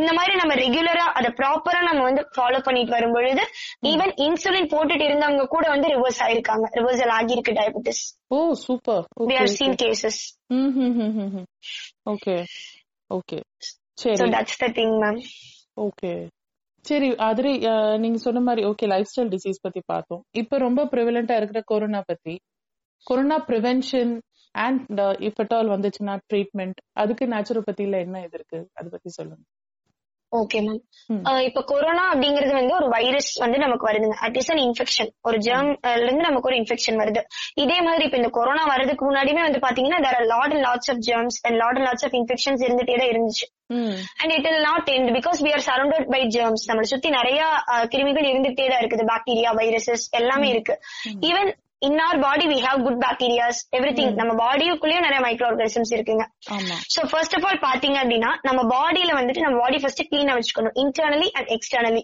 [0.00, 3.44] இந்த மாதிரி நம்ம ரெகுலரா அதை ப்ராப்பரா நம்ம வந்து ஃபாலோ பண்ணிட்டு வரும் பொழுது
[3.92, 6.66] ஈவன் இன்சுலின் போட்டுட்டு இருந்தவங்க கூட வந்து ரிவர்ஸ் ஆயிருக்காங்க.
[6.80, 8.02] ரிவர்சல் ஆகியிருக்கு diabetes
[8.34, 10.16] oh super we okay have seen cases.
[12.12, 12.36] Okay
[13.10, 13.38] okay
[14.02, 14.30] சரி.
[14.36, 15.18] that's the thing ma'am.
[15.86, 16.12] Okay
[16.84, 17.52] சரி அதிரி
[18.02, 20.22] நீங்க சொன்ன மாதிரி ஓகே லைஃப் ஸ்டைல் டிசீஸ் பத்தி பார்த்தோம்.
[20.42, 22.34] இப்ப ரொம்ப ப்ரிவலண்டா இருக்கிற கொரோனா பத்தி
[23.06, 24.12] corona prevention
[24.54, 29.44] and if at all வந்துச்சுன்னா ட்ரீட்மெண்ட் அதுக்கு நேச்சுரோபதியில என்ன இது இருக்கு அதை பத்தி சொல்லுங்க.
[30.34, 30.78] ஓகே மேம்
[31.10, 31.18] ம்.
[31.46, 35.70] இப்ப கொரோனா அப்படிங்கிறது வந்து ஒரு வைரஸ் வந்து நமக்கு வருதுங்க அட் இஸ் அன் இன்ஃபெக்ஷன் ஒரு ஜெர்ம்
[35.98, 37.20] இருந்து நமக்கு ஒரு இன்ஃபெக்ஷன் வருது.
[37.56, 41.02] இதே மாதிரி இப்ப இந்த கொரோனா வர்றதுக்கு முன்னாடியுமே வந்து பாத்தீங்கன்னா there are lot and lots of
[41.06, 43.46] germs and lot and lots of infections இருந்துட்டே தான் இருந்துச்சு.
[44.20, 47.40] And it will not end because we are surrounded by germs நம்மளை சுத்தி நிறைய
[47.72, 49.04] அஹ், கிருமிகள் இருந்துட்டே தான் இருக்குது.
[49.08, 50.76] பாக்டீரியா வைரஸஸ் எல்லாமே இருக்கு.
[51.22, 51.50] Even
[51.84, 56.24] in our body we have good bacterias every நம்ம பாடிக்குள்ளேயும் நிறைய மைக்ரோ ஆர்கானிசம்ஸ் இருக்குங்க
[56.94, 60.74] சோ ஃபர்ஸ்ட் ஆஃப் ஆல் பாத்தீங்க அப்படின்னா நம்ம பாடியில வந்துட்டு நம்ம பாடி ஃபர்ஸ்ட் கிளீனா வச்சுக்கணும்.
[60.82, 62.02] Internally and externally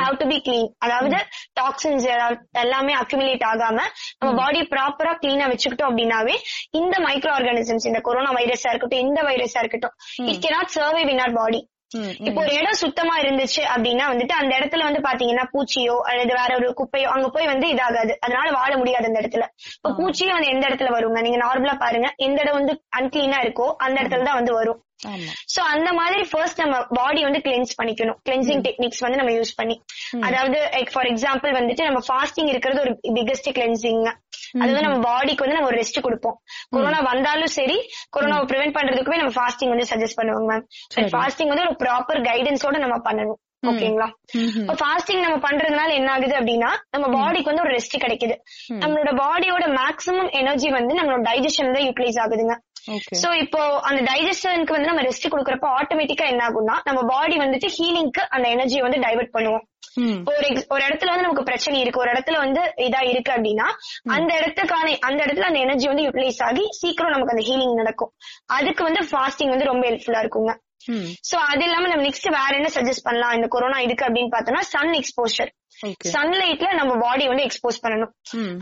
[0.00, 0.66] have to be clean.
[0.84, 1.18] அதாவது
[1.60, 2.06] டாக்ஸின்ஸ்
[2.64, 3.78] எல்லாமே அக்யூமுலேட் ஆகாம
[4.20, 6.36] நம்ம பாடி ப்ராப்பரா கிளீனா வச்சுக்கிட்டோம் அப்படின்னாவே
[6.80, 9.96] இந்த மைக்ரோ ஆர்கானிசம்ஸ் இந்த கொரோனா வைரஸா இருக்கட்டும் எந்த வைரஸா இருக்கட்டும்
[10.30, 11.66] it cannot survive in our body ம்
[12.28, 16.68] இப்போ ஒரு இடம் சுத்தமா இருந்துச்சு அப்படின்னா வந்துட்டு அந்த இடத்துல வந்து பாத்தீங்கன்னா பூச்சியோ அல்லது வேற ஒரு
[16.80, 18.12] குப்பையோ அங்க போய் வந்து இதாகாது.
[18.24, 19.46] அதனால வாழ முடியாது அந்த இடத்துல.
[19.78, 21.20] இப்ப பூச்சியே வந்து எந்த இடத்துல வருங்க?
[21.20, 22.10] நீங்க நார்மலா பாருங்க.
[22.16, 24.80] எந்த இடம் வந்து அன்கிளீனா இருக்கோ அந்த இடத்துல தான் வந்து வரும்.
[25.54, 28.16] சோ அந்த மாதிரி ஃபர்ஸ்ட் நம்ம பாடி வந்து கிளென்ஸ் பண்ணிக்கணும்.
[28.28, 29.76] கிளென்சிங் டெக்னிக்ஸ் வந்து நம்ம யூஸ் பண்ணி.
[30.28, 30.58] அதாவது
[30.92, 34.02] ஃபார் எக்ஸாம்பிள் வந்துட்டு நம்ம ஃபாஸ்டிங் இருக்கிறது ஒரு பிக்கஸ்ட் கிளென்சிங்
[34.60, 36.36] அதாவது நம்ம பாடிக்கு வந்து நம்ம ஒரு ரெஸ்ட் கொடுப்போம்.
[36.76, 37.76] கொரோனா வந்தாலும் சரி
[38.16, 42.98] கொரோனாவை ப்ரிவென்ட் பண்றதுக்குமே நம்ம ஃபாஸ்டிங் வந்து சஜஸ்ட் பண்ணுவாங்க மேம் ஃபாஸ்டிங் வந்து ஒரு ப்ராப்பர் கைடன்ஸோட நம்ம
[43.08, 43.40] பண்ணணும்.
[43.70, 44.06] ஓகேங்களா
[44.80, 48.34] ஃபாஸ்டிங் நம்ம பண்றதுனால என்ன ஆகுது அப்படின்னா நம்ம பாடிக்கு வந்து ஒரு ரெஸ்ட் கிடைக்குது.
[48.82, 52.56] நம்மளோட பாடியோட மேக்ஸிமம் எனர்ஜி வந்து நம்மளோட டைஜஷன் தான் யூட்டிலைஸ் ஆகுதுங்க.
[53.22, 58.22] சோ இப்போ அந்த டைஜஷனுக்கு வந்து நம்ம ரெஸ்ட் கொடுக்கறப்ப ஆட்டோமேட்டிக்கா என்ன ஆகும்னா நம்ம பாடி வந்துட்டு ஹீலிங்க்கு
[58.34, 59.64] அந்த எனர்ஜியை வந்து டைவர்ட் பண்ணுவோம்.
[59.96, 62.00] ஒரு ஒரு இடத்துல வந்து நமக்கு பிரச்சனை இருக்கு.
[62.00, 63.68] ஒரு இடத்துல வந்து இதா இருக்கு அப்படின்னா
[64.10, 68.12] அந்த இடத்துக்கான அந்த இடத்துல அந்த எனர்ஜி வந்து யூட்டிலைஸ் ஆகி சீக்கிரம் நமக்கு அந்த ஹீலிங் நடக்கும்.
[68.46, 70.54] அதுக்கு வந்து ஃபாஸ்டிங் வந்து ரொம்ப ஹெல்ப்ஃபுல்லா இருக்குங்க.
[71.30, 73.32] சோ அது இல்லாம நம்ம நெக்ஸ்ட் வேற என்ன சஜஸ்ட் பண்ணலாம்?
[73.32, 75.50] இந்த கொரோனா இதுக்கு அப்படின்னு பார்த்தோம்னா சன் எக்ஸ்போஷர்
[76.14, 78.12] சன்லைட்ல நம்ம பாடி வந்து எக்ஸ்போஸ் பண்ணணும்.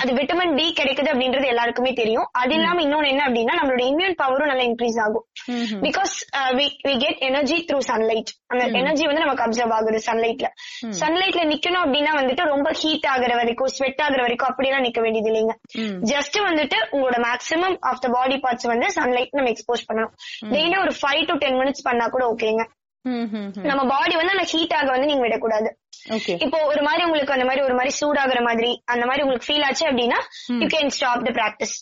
[0.02, 2.26] அது விட்டமின் டி கிடைக்குது அப்படின்றது எல்லாருக்குமே தெரியும்.
[2.40, 5.24] அது இல்லாம இன்னொன்னு என்ன அப்படின்னா நம்மளோட இம்யூன் பவரும் நல்லா இன்க்ரீஸ் ஆகும்.
[5.86, 6.14] Because
[6.58, 6.66] we
[7.04, 10.48] get energy through sunlight அந்த எனர்ஜி வந்து நமக்கு அப்சர்வ் ஆகுது சன்லைட்ல
[11.02, 15.54] சன்லைட்ல நிக்கணும் அப்படின்னா வந்துட்டு ரொம்ப ஹீட் ஆகுற வரைக்கும் ஸ்வெட் ஆகுற வரைக்கும் அப்படியெல்லாம் நிக்க வேண்டியது இல்லைங்க.
[16.12, 20.14] ஜஸ்ட் வந்துட்டு உங்களோட maximum of the body parts வந்து சன்லைட் நம்ம எக்ஸ்போஸ் பண்ணணும்.
[20.54, 22.64] டெய்லி ஒரு ஃபைவ் டு டென் மினிட்ஸ் பண்ணா கூட ஓகேங்க.
[23.70, 25.68] நம்ம பாடி வந்து அந்த ஹீட் ஆக வந்து நீங்க விடக்கூடாது.
[26.44, 29.84] இப்போ ஒரு மாதிரி உங்களுக்கு அந்த மாதிரி ஒரு மாதிரி சூடாகிற மாதிரி அந்த மாதிரி உங்களுக்கு ஃபீல் ஆச்சு
[29.90, 30.18] அப்படின்னா
[30.62, 31.74] you can stop the practice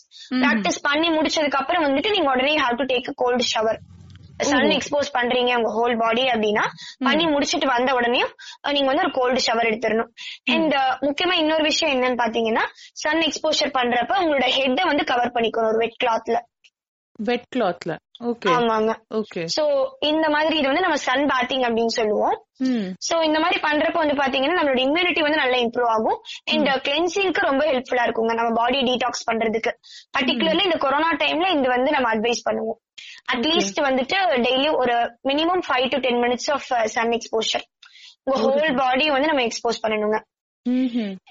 [0.43, 3.79] practice பண்ணி முடிச்சதுக்கு அப்புறம் வந்துட்டு நீங்க உடனே have to take cold shower
[4.47, 6.63] sun expose பண்றீங்க உங்க ஹோல் பாடி அப்படின்னா
[6.99, 8.21] பண்ணி முடிச்சிட்டு வந்த உடனே
[8.75, 10.09] நீங்க வந்து ஒரு கோல்டு ஷவர் எடுத்துடணும்.
[10.53, 12.63] அண்ட் முக்கியமா இன்னொரு விஷயம் என்னன்னு பாத்தீங்கன்னா
[13.03, 16.39] சன் எக்ஸ்போஷர் பண்றப்ப உங்களோட ஹெட்டை வந்து கவர் பண்ணிக்கணும் ஒரு வெட் கிளாத்ல
[17.19, 17.93] வெட் கிளாத்ல
[18.29, 18.91] ஓகே ஆமாங்க.
[19.19, 19.63] ஓகே சோ
[20.09, 22.35] இந்த மாதிரி இது வந்து நம்ம சன் பேட்டிங் அப்படின்னு சொல்லுவோம்.
[23.07, 26.17] சோ இந்த மாதிரி பண்றப்ப வந்து பாத்தீங்கன்னா நம்மளோட இம்யூனிட்டி வந்து நல்லா இம்ப்ரூவ் ஆகும்.
[26.51, 29.73] அண்ட் கிளென்சிங்க்கு ரொம்ப ஹெல்ப்ஃபுல்லா இருக்குங்க நம்ம பாடி டீடாக்ஸ் பண்றதுக்கு.
[30.17, 32.79] பர்டிகுலர்லி இந்த கொரோனா டைம்ல இது வந்து நம்ம அட்வைஸ் பண்ணுவோம்.
[33.33, 34.17] அட்லீஸ்ட் வந்துட்டு
[34.47, 34.95] டெய்லி ஒரு
[35.31, 37.65] minimum five to ten minutes of sun exposure
[38.27, 40.19] உங்க ஹோல் பாடி வந்து நம்ம எக்ஸ்போஸ் பண்ணணுங்க.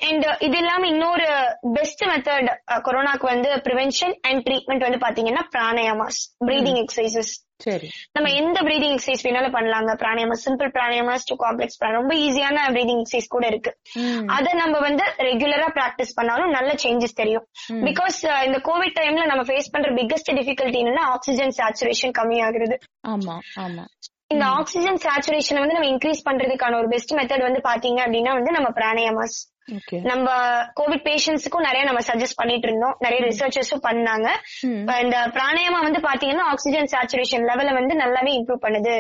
[0.09, 1.27] அண்ட் இது இல்லாம இன்னொரு
[1.75, 2.51] பெஸ்ட் மெத்தட்
[2.83, 7.33] கொரோனாக்கு வந்து ப்ரிவென்ஷன் அண்ட் ட்ரீட்மெண்ட் வந்து பாத்தீங்கன்னா பிராணயாமாஸ் பிரீதிங் எக்ஸசைசஸ்
[8.13, 9.91] நம்ம எந்த பிரீதிங் எக்ஸசைஸ் வேணாலும் பண்ணலாங்க.
[10.03, 13.79] பிராணாயாமம் சிம்பிள் பிராணாயாமஸ் டு காம்ப்ளெக்ஸ் ரொம்ப ஈஸியான பிரீதிங் எக்ஸசைஸ் கூட இருக்கு.
[13.95, 17.47] ம் அத நம்ம வந்து ரெகுலரா பிராக்டிஸ் பண்ணாலும் நல்ல சேஞ்சஸ் தெரியும்.
[17.71, 22.79] பிகாஸ் இந்த கோவிட் டைம்ல நம்ம ஃபேஸ் பண்ற பிக்கஸ்ட் டிஃபிகல்ட்டி என்னன்னா ஆக்சிஜன் சேச்சுரேஷன் கம்மியாகிறது.
[23.09, 23.87] ஆமா ஆமா.
[24.31, 28.69] இந்த ஆக்சிஜன் சேச்சுரேஷன் வந்து நம்ம இன்க்ரீஸ் பண்றதுக்கான ஒரு பெஸ்ட் மெத்தட் வந்து பாத்தீங்க அப்படின்னா வந்து நம்ம
[28.79, 29.37] பிராணாயாமாஸ்
[30.11, 30.29] நம்ம
[30.79, 32.97] கோவிட் பேஷண்ட்ஸுக்கும் நிறைய நம்ம சஜஸ்ட் பண்ணிட்டு இருந்தோம்.
[33.01, 34.27] நிறைய ரிசர்ச்சர்ஸும் பண்ணாங்க.
[35.05, 38.95] இந்த பிராணாயாமா வந்து பாத்தீங்கன்னா ஆக்சிஜன் சேச்சுரேஷன் லெவல வந்து நல்லாவே இம்ப்ரூவ் பண்ணுது.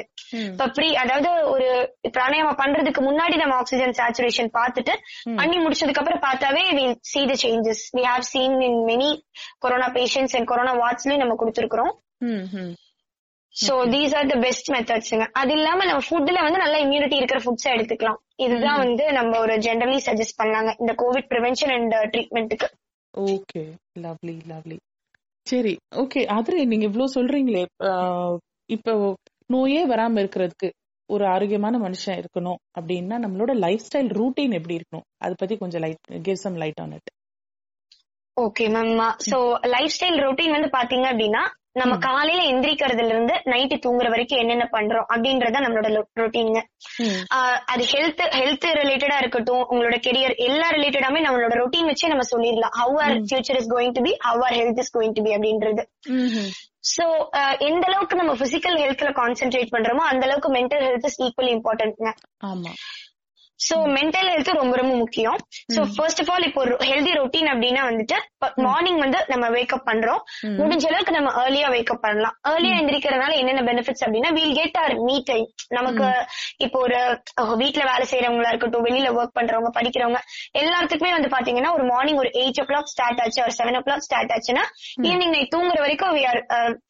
[0.51, 1.69] இப்ப ப்ரீ அதாவது ஒரு
[2.17, 4.95] பிராணாயாமா பண்றதுக்கு முன்னாடி நம்ம ஆக்சிஜன் சேச்சுரேஷன் பார்த்துட்டு
[5.41, 7.81] பண்ணி முடிச்சதுக்கு அப்புறம் பார்த்தாவே we see the changes.
[7.99, 9.11] We have seen in many
[9.59, 11.93] corona patients and corona வார்ட்ஸ்லயும் நம்ம கொடுத்துருக்கோம்
[13.55, 17.69] so these are the best மெத்தட்ஸ்ங்க அது இல்லாம நம்ம ஃபுட்ல வந்து நல்ல இம்யூனிட்டி இருக்கிற ஃபுட்ஸ்
[17.75, 18.19] எடுத்துக்கலாம்.
[18.37, 22.69] இதுதான் வந்து நம்ம ஒரு ஜென்ரலி சஜஸ்ட் பண்ணாங்க இந்த கோவிட் ப்ரிவென்ஷன் அண்ட் ட்ரீட்மெண்ட்டுக்கு
[23.15, 23.63] ஓகே
[24.01, 24.79] லவ்லி லவ்லி
[25.47, 27.65] சரி ஓகே அதுல நீங்க இவ்ளோ சொல்றீங்களே
[28.69, 28.93] இப்போ
[29.51, 30.69] நோயே வராம இருக்கிறதுக்கு
[31.09, 35.07] ஒரு ஆரோக்கியமான மனுஷன் இருக்கணும் அப்படின்னா நம்மளோட லைஃப் ஸ்டைல் ரூட்டீன் எப்படி இருக்கணும்?
[35.19, 37.11] அதை பத்தி கொஞ்சம் light give some light on it
[38.37, 38.93] okay ma'am
[39.31, 41.43] so life style routine வந்து பாத்தீங்க அப்படின்னா
[41.77, 45.89] நம்ம காலையில எந்திரிக்கிறதுல இருந்து நைட்டு தூங்குற வரைக்கும் என்னென்ன பண்றோம் அப்படின்றத நம்மளோட
[46.21, 46.61] ரொட்டீனுங்க
[47.73, 52.77] அது ஹெல்த் ஹெல்த் ரிலேட்டடா இருக்கட்டும் உங்களோட கெரியர் எல்லா ரிலேட்டடாமே நம்மளோட ரொட்டீன் வச்சே நம்ம சொல்லிடலாம்.
[52.83, 55.85] How our future is going to be how our health is going to be அப்படின்றது.
[56.95, 57.05] சோ
[57.69, 62.11] எந்த அளவுக்கு நம்ம பிசிக்கல் ஹெல்த்ல கான்சென்ட்ரேட் பண்றோமோ அந்த அளவுக்கு மென்டல் ஹெல்த் இஸ் ஈக்குவலி இம்பார்ட்டன்ட்ங்க
[62.45, 62.73] ஆமா.
[63.61, 65.39] சோ மென்டல் ஹெல்த் ரொம்ப ரொம்ப முக்கியம்.
[65.75, 68.17] சோ ஃபர்ஸ்ட் ஆஃப் ஆல் இப்போ ஹெல்தி ரொட்டீன் அப்படின்னா வந்துட்டு
[68.57, 70.21] மார்னிங் வந்து நம்ம வேக்கப் பண்றோம்.
[70.61, 72.35] முடிஞ்ச அளவுக்கு நம்ம ஏர்லியா வேக்கப் பண்ணலாம்.
[72.49, 76.07] ஏர்லியா எந்திரிக்கிறதுனால என்னென்ன பெனிஃபிட்ஸ் அப்படின்னா we'll get our me time நமக்கு
[76.57, 76.99] இப்போ ஒரு
[77.57, 80.21] வீட்ல வேலை செய்யறவங்களா இருக்கட்டும் வெளியில ஒர்க் பண்றவங்க படிக்கிறவங்க
[80.59, 84.07] எல்லாத்துக்குமே வந்து பாத்தீங்கன்னா ஒரு மார்னிங் ஒரு எயிட் ஓ கிளாக் ஸ்டார்ட் ஆச்சு ஒரு செவன் ஓ கிளாக்
[84.09, 84.65] ஸ்டார்ட் ஆச்சுன்னா
[85.03, 86.41] ஈவினிங் நைட் தூங்குற வரைக்கும் we are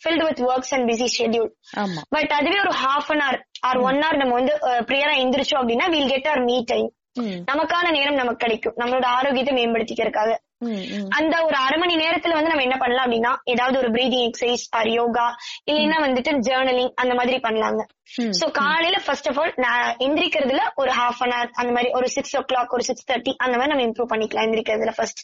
[0.03, 1.51] filled with works and busy schedule
[2.09, 4.55] but அதுவே ஒரு half an hour or one hour நம்ம வந்து
[4.89, 6.57] ப்ரியரா எந்திரிச்சோம் அப்படின்னா we'll get our me.
[6.65, 6.89] Time
[7.53, 8.75] நமக்கான நேரம் நமக்கு கிடைக்கும்.
[8.77, 10.31] நம்மளோட ஆரோக்கியத்தை மேம்படுத்திக்கிறதுக்காக.
[11.09, 14.89] அந்த ஒரு அரை மணி நேரத்துல வந்து நம்ம என்ன பண்ணலாம் அப்படின்னா ஏதாவது ஒரு பிரீதிங் எக்ஸசைஸ் ஆர்
[14.89, 15.27] யோகா
[15.71, 17.83] இல்லைன்னா வந்துட்டு ஜேர்னலிங் அந்த மாதிரி பண்ணலாங்க.
[18.41, 22.37] சோ காலையில ஃபர்ஸ்ட் ஆஃப் ஆல் நான் எந்திரிக்கிறதுல ஒரு ஹாஃப் அன் hour அந்த மாதிரி ஒரு சிக்ஸ்
[22.37, 25.23] ஓ கிளாக் ஒரு சிக்ஸ் தேர்ட்டி அந்த மாதிரி நம்ம இம்ப்ரூவ் பண்ணிக்கலாம் எந்திரிக்கிறதுல ஃபர்ஸ்ட்.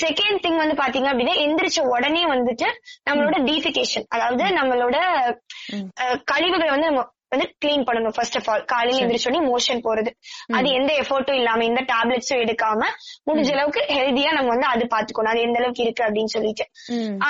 [0.00, 2.66] செகண்ட் திங் வந்து பாத்தீங்க அப்படின்னா எந்திரிச்ச உடனே வந்துட்டு
[3.10, 4.96] நம்மளோட டீஃபிகேஷன் அதாவது நம்மளோட
[6.24, 10.10] கழிவுகளை வந்து நம்ம வந்து கிளீன் பண்ணணும் ஃபர்ஸ்ட் ஆஃப் ஆல் காலையில எந்திரிச்ச உடனே மோஷன் போறது
[10.54, 12.80] அது எந்த எஃபோர்ட்டும் இல்லாம எந்த டேப்லெட்ஸும் எடுக்காம
[13.28, 16.64] முடிஞ்ச அளவுக்கு ஹெல்தியா நம்ம வந்து அது பாத்துக்கணும் அது எந்த அளவுக்கு இருக்கு அப்படின்னு சொல்லிட்டு.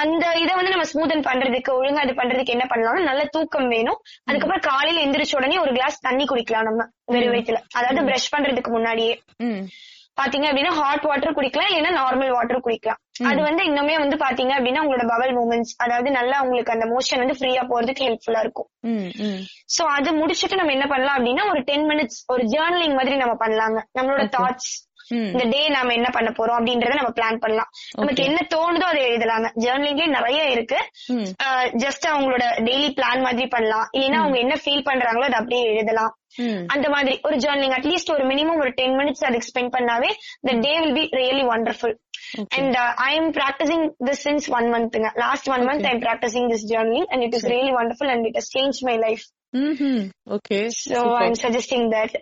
[0.00, 4.00] அந்த இதை வந்து நம்ம ஸ்மூதன் பண்றதுக்கு ஒழுங்கா அது பண்றதுக்கு என்ன பண்ணலாம்னா நல்ல தூக்கம் வேணும்.
[4.24, 7.60] அதுக்கப்புறம் காலையில எந்திரிச்ச உடனே ஒரு கிளாஸ் தண்ணி குடிக்கலாம் நம்ம வெறும் வயித்துல.
[7.74, 9.14] அதாவது பிரஷ் பண்றதுக்கு முன்னாடியே.
[10.18, 14.82] பாத்தீங்க அப்படின்னா ஹாட் வாட்டர் குடிக்கலாம் இல்லைன்னா நார்மல் வாட்டர் குடிக்கலாம் அது வந்து இன்னுமே வந்து பாத்தீங்க அப்படின்னா
[14.84, 18.68] உங்களோட பவல் மூமெண்ட்ஸ் அதாவது நல்லா உங்களுக்கு அந்த மோஷன் வந்து ஃப்ரீயா போறதுக்கு ஹெல்ப்ஃபுல்லா இருக்கும்.
[19.76, 23.80] சோ அது முடிச்சிட்டு நம்ம என்ன பண்ணலாம் அப்படின்னா ஒரு டென் மினிட்ஸ் ஒரு ஜேர்னலிங் மாதிரி நம்ம பண்ணலாங்க
[23.98, 24.70] நம்மளோட தாட்ஸ்.
[25.10, 27.70] இந்த டே நாம என்ன பண்ண போறோம் அப்படின்றத நம்ம பிளான் பண்ணலாம்.
[28.00, 29.48] நமக்கு என்ன தோணுதோ அதை எழுதலாங்க.
[29.64, 30.78] ஜேர்னலிங்லேயே நிறைய இருக்கு.
[31.84, 33.88] ஜஸ்ட் அவங்களோட டெய்லி பிளான் மாதிரி பண்ணலாம்.
[33.96, 36.14] இல்லைன்னா அவங்க என்ன ஃபீல் பண்றாங்களோ அதை அப்படியே எழுதலாம்.
[36.66, 40.10] அந்த மாதிரி ஒரு ஜேர்னலிங் அட்லீஸ்ட் ஒரு மினிமம் ஒரு டென் மினிட்ஸ் அதுக்கு ஸ்பெண்ட் பண்ணாவே
[40.48, 41.94] the day will be really wonderful
[42.58, 42.76] and
[43.08, 47.08] I am practising this since one மந்த்ங்க last one month I am practising this journaling
[47.08, 50.02] and it is really wonderful and it has change my life ம்ஹும்.
[50.34, 52.12] Okay so I'm suggesting that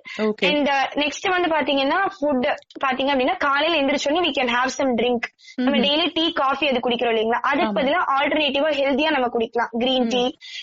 [0.48, 0.68] and
[1.02, 2.46] next வந்து பாத்தீங்கன்னா food
[2.84, 5.26] பாத்தீங்க அப்படின்னா காலையில எந்திரிச்சோடனே we can have some drink
[5.58, 7.40] நம்ம daily tea coffee அது குடிக்கிறோம் இல்லைங்களா?
[7.50, 9.72] அதுக்கு பதிலா ஆல்டர்னேட்டிவா ஹெல்தியா நம்ம குடிக்கலாம்.
[9.80, 10.22] கிரீன் டீ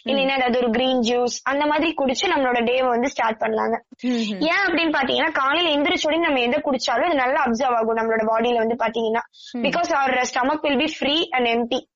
[0.10, 3.76] இல்லைன்னா ஏதாவது ஒரு கிரீன் ஜூஸ் அந்த மாதிரி குடிச்சு நம்மளோட டேவை வந்து ஸ்டார்ட் பண்ணலாங்க.
[4.10, 4.42] ம்ஹும்.
[4.50, 8.78] ஏன் அப்படின்னு பாத்தீங்கன்னா காலையில எந்திரிச்சோடனே நம்ம எதை குடிச்சாலும் அது நல்லா அப்சர்வ் ஆகும் நம்மளோட பாடியில வந்து
[8.84, 9.24] பாத்தீங்கன்னா.
[9.68, 11.90] Because our stomach will be free and empty ம்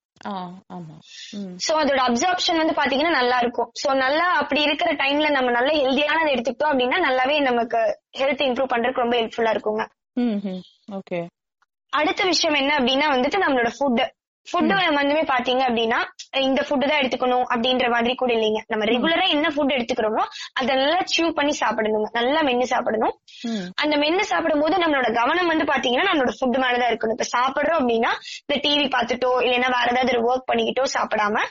[1.57, 6.31] சோ அதோட அப்சார்ப்ஷன் வந்து பாத்தீங்கன்னா நல்லா இருக்கும் சோ நல்லா அப்படி இருக்கிற டைம்ல நம்ம நல்ல ஹெல்தியானதை
[6.33, 7.81] எடுத்துக்கிட்டோம் அப்படின்னா நல்லாவே நமக்கு
[8.17, 9.85] ஹெல்த் இம்ப்ரூவ் பண்றதுக்கு ரொம்ப ஹெல்ப்ஃபுல்லா இருக்குங்க.
[10.91, 11.19] ஓகே
[11.93, 14.01] அடுத்த விஷயம் என்ன அப்படின்னா வந்துட்டு நம்மளோட ஃபுட்
[14.47, 15.97] ஃபுட் வந்துமே பாத்தீங்க அப்படின்னா
[16.47, 18.61] இந்த ஃபுட் தான் எடுத்துக்கணும் அப்படின்ற மாதிரி கூட இல்லைங்க.
[18.71, 20.23] நம்ம ரெகுலரா என்ன ஃபுட் எடுத்துக்கிறோமோ
[20.59, 22.09] அதை நல்லா சூ பண்ணி சாப்பிடணுங்க.
[22.17, 23.13] நல்லா மென்னு சாப்பிடணும்.
[23.81, 27.15] அந்த மென்னு சாப்பிடும் போது நம்மளோட கவனம் வந்து பாத்தீங்கன்னா நம்மளோட ஃபுட் மேலதான் இருக்கணும்.
[27.17, 28.11] இப்ப சாப்பிடுறோம் அப்படின்னா
[28.43, 31.45] இந்த டிவி பார்த்துட்டோ இல்லைன்னா வேற ஏதாவது ஒரு ஒர்க் பண்ணிக்கிட்டோ சாப்பிடாம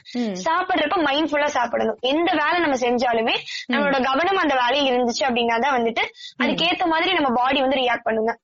[0.47, 1.99] சாப்பிடுறப்ப மைண்ட்ஃபுல்லா சாப்பிடணும்.
[2.13, 3.37] எந்த வேலை நம்ம செஞ்சாலுமே
[3.73, 6.05] நம்மளோட கவனம் அந்த வேலையில் இருந்துச்சு அப்படின்னா தான் வந்துட்டு
[6.43, 8.35] அதுக்கேத்த மாதிரி நம்ம பாடி வந்து ரியாக்ட் பண்ணுங்க.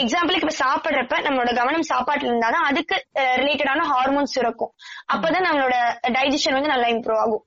[0.00, 2.96] எக்ஸாம்பிளுக்கு இப்ப சாப்பிடுறப்ப நம்மளோட கவனம் சாப்பாட்டுல இருந்தாதான் அதுக்கு
[3.40, 4.72] ரிலேட்டடான ஹார்மோன்ஸ் இருக்கும்
[5.12, 5.76] அப்பதான் நம்மளோட
[6.16, 7.44] டைஜஷன் வந்து நல்லா இம்ப்ரூவ் ஆகும்.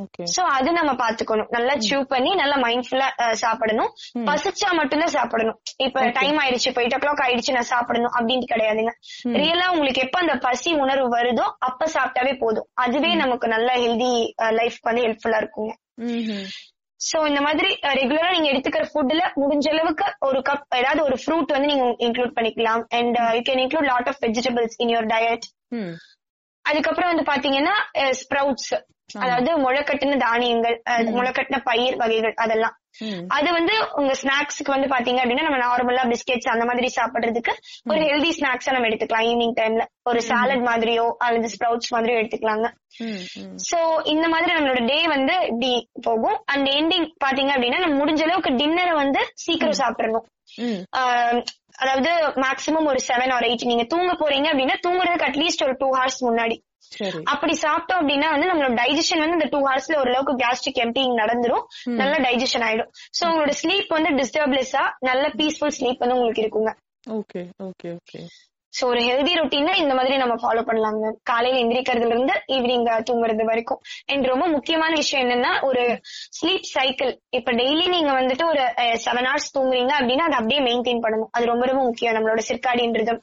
[0.00, 1.48] ஓகே சோ அது நம்ம பாத்துக்கணும்.
[1.50, 3.90] நல்லா சூ பண்ணி நல்லா மைண்ட்ஃபுல்லா சாப்பிடணும்.
[4.28, 5.56] பசிச்சா மட்டும்தான் சாப்பிடணும்.
[5.76, 8.92] இப்ப டைம் ஆயிடுச்சு இப்போ எயிட் ஓ கிளாக் ஆயிடுச்சு நான் சாப்பிடணும் அப்படின்ட்டு கிடையாதுங்க.
[9.36, 12.68] ரியலா உங்களுக்கு எப்ப அந்த பசி உணர்வு வருதோ அப்ப சாப்பிட்டாவே போதும்.
[12.84, 14.12] அதுவே நமக்கு நல்ல ஹெல்தி
[14.52, 15.72] லைஃப்க்கு வந்து ஹெல்ப்ஃபுல்லா இருக்குங்க.
[17.00, 21.70] சோ இந்த மாதிரி ரெகுலரா நீங்க எடுத்துக்கிற ஃபுட்ல முடிஞ்ச அளவுக்கு ஒரு கப் ஏதாவது ஒரு ஃப்ரூட் வந்து
[21.72, 22.82] நீங்க இன்க்ளூட் பண்ணிக்கலாம்.
[22.90, 25.46] And you can include lot of vegetables in your diet
[26.64, 27.74] அதுக்கப்புறம் வந்து பாத்தீங்கன்னா
[28.20, 28.72] ஸ்ப்ரவுட்ஸ்
[29.24, 30.76] அதாவது முளைக்கட்டின தானியங்கள்
[31.18, 32.74] முளைக்கட்டின பயிர் வகைகள் அதெல்லாம்.
[33.36, 37.52] அது வந்து உங்க ஸ்நாக்ஸ்க்கு வந்து பாத்தீங்க அப்படின்னா நம்ம நார்மலா பிஸ்கெட்ஸ் அந்த மாதிரி சாப்பிடுறதுக்கு
[37.90, 39.26] ஒரு ஹெல்தி ஸ்நாக்ஸா நம்ம எடுத்துக்கலாம்.
[39.30, 42.68] ஈவினிங் டைம்ல ஒரு சாலட் மாதிரியோ அல்லது ஸ்ப்ரவுட்ஸ் மாதிரியோ எடுத்துக்கலாங்க.
[43.68, 45.72] சோ இந்த மாதிரி நம்மளோட டே வந்து இப்படி
[46.08, 46.38] போகும்.
[46.52, 50.26] அண்ட் எண்டிங் பாத்தீங்க அப்படின்னா நம்ம முடிஞ்ச அளவுக்கு டின்னரை வந்து சீக்கிரம் சாப்பிடணும்.
[51.82, 52.10] அதாவது
[52.44, 56.56] மேக்ஸிமம் ஒரு செவன் ஆர் எயிட் நீங்க தூங்க போறீங்க அப்படின்னா தூங்குறதுக்கு அட்லீஸ்ட் ஒரு டூ ஹவர்ஸ் முன்னாடி.
[57.24, 61.64] அப்படி சாப்பிட்டோம் அப்படின்னா வந்து நம்மளோட டைஜஷன் வந்து இந்த டூ ஹவர்ஸ்ல ஓரளவுக்கு கேஸ்ட்ரிக் எம்டிங் நடந்துரும்.
[61.84, 62.90] நல்ல டைஜஷன் ஆயிடும்.
[63.18, 66.72] சோ உங்களோட ஸ்லீப் வந்து டிஸ்டர்ப்லெஸ்ஸா நல்ல பீஸ்ஃபுல் ஸ்லீப் வந்து உங்களுக்கு இருக்குங்க.
[67.10, 68.20] ஓகே ஓகே ஓகே
[68.76, 73.80] சோ ஒரு ஹெல்தி ரொட்டீன் இந்த மாதிரி நம்ம ஃபாலோ பண்ணலாங்க காலையில எந்திரிக்கிறதுல இருந்து ஈவினிங் தூங்குறது வரைக்கும்.
[74.06, 75.82] அண்ட் ரொம்ப முக்கியமான விஷயம் என்னன்னா ஒரு
[76.38, 78.62] ஸ்லீப் சைக்கிள் இப்ப டெய்லி நீங்க வந்துட்டு ஒரு
[79.04, 81.30] செவன் ஹவர்ஸ் தூங்குறீங்க அப்படின்னா அதை அப்படியே மெயின்டைன் பண்ணணும்.
[81.30, 82.14] அது ரொம்ப ரொம்ப முக்கியம்.
[82.14, 83.14] நம்மளோட சிற்காடின்றது.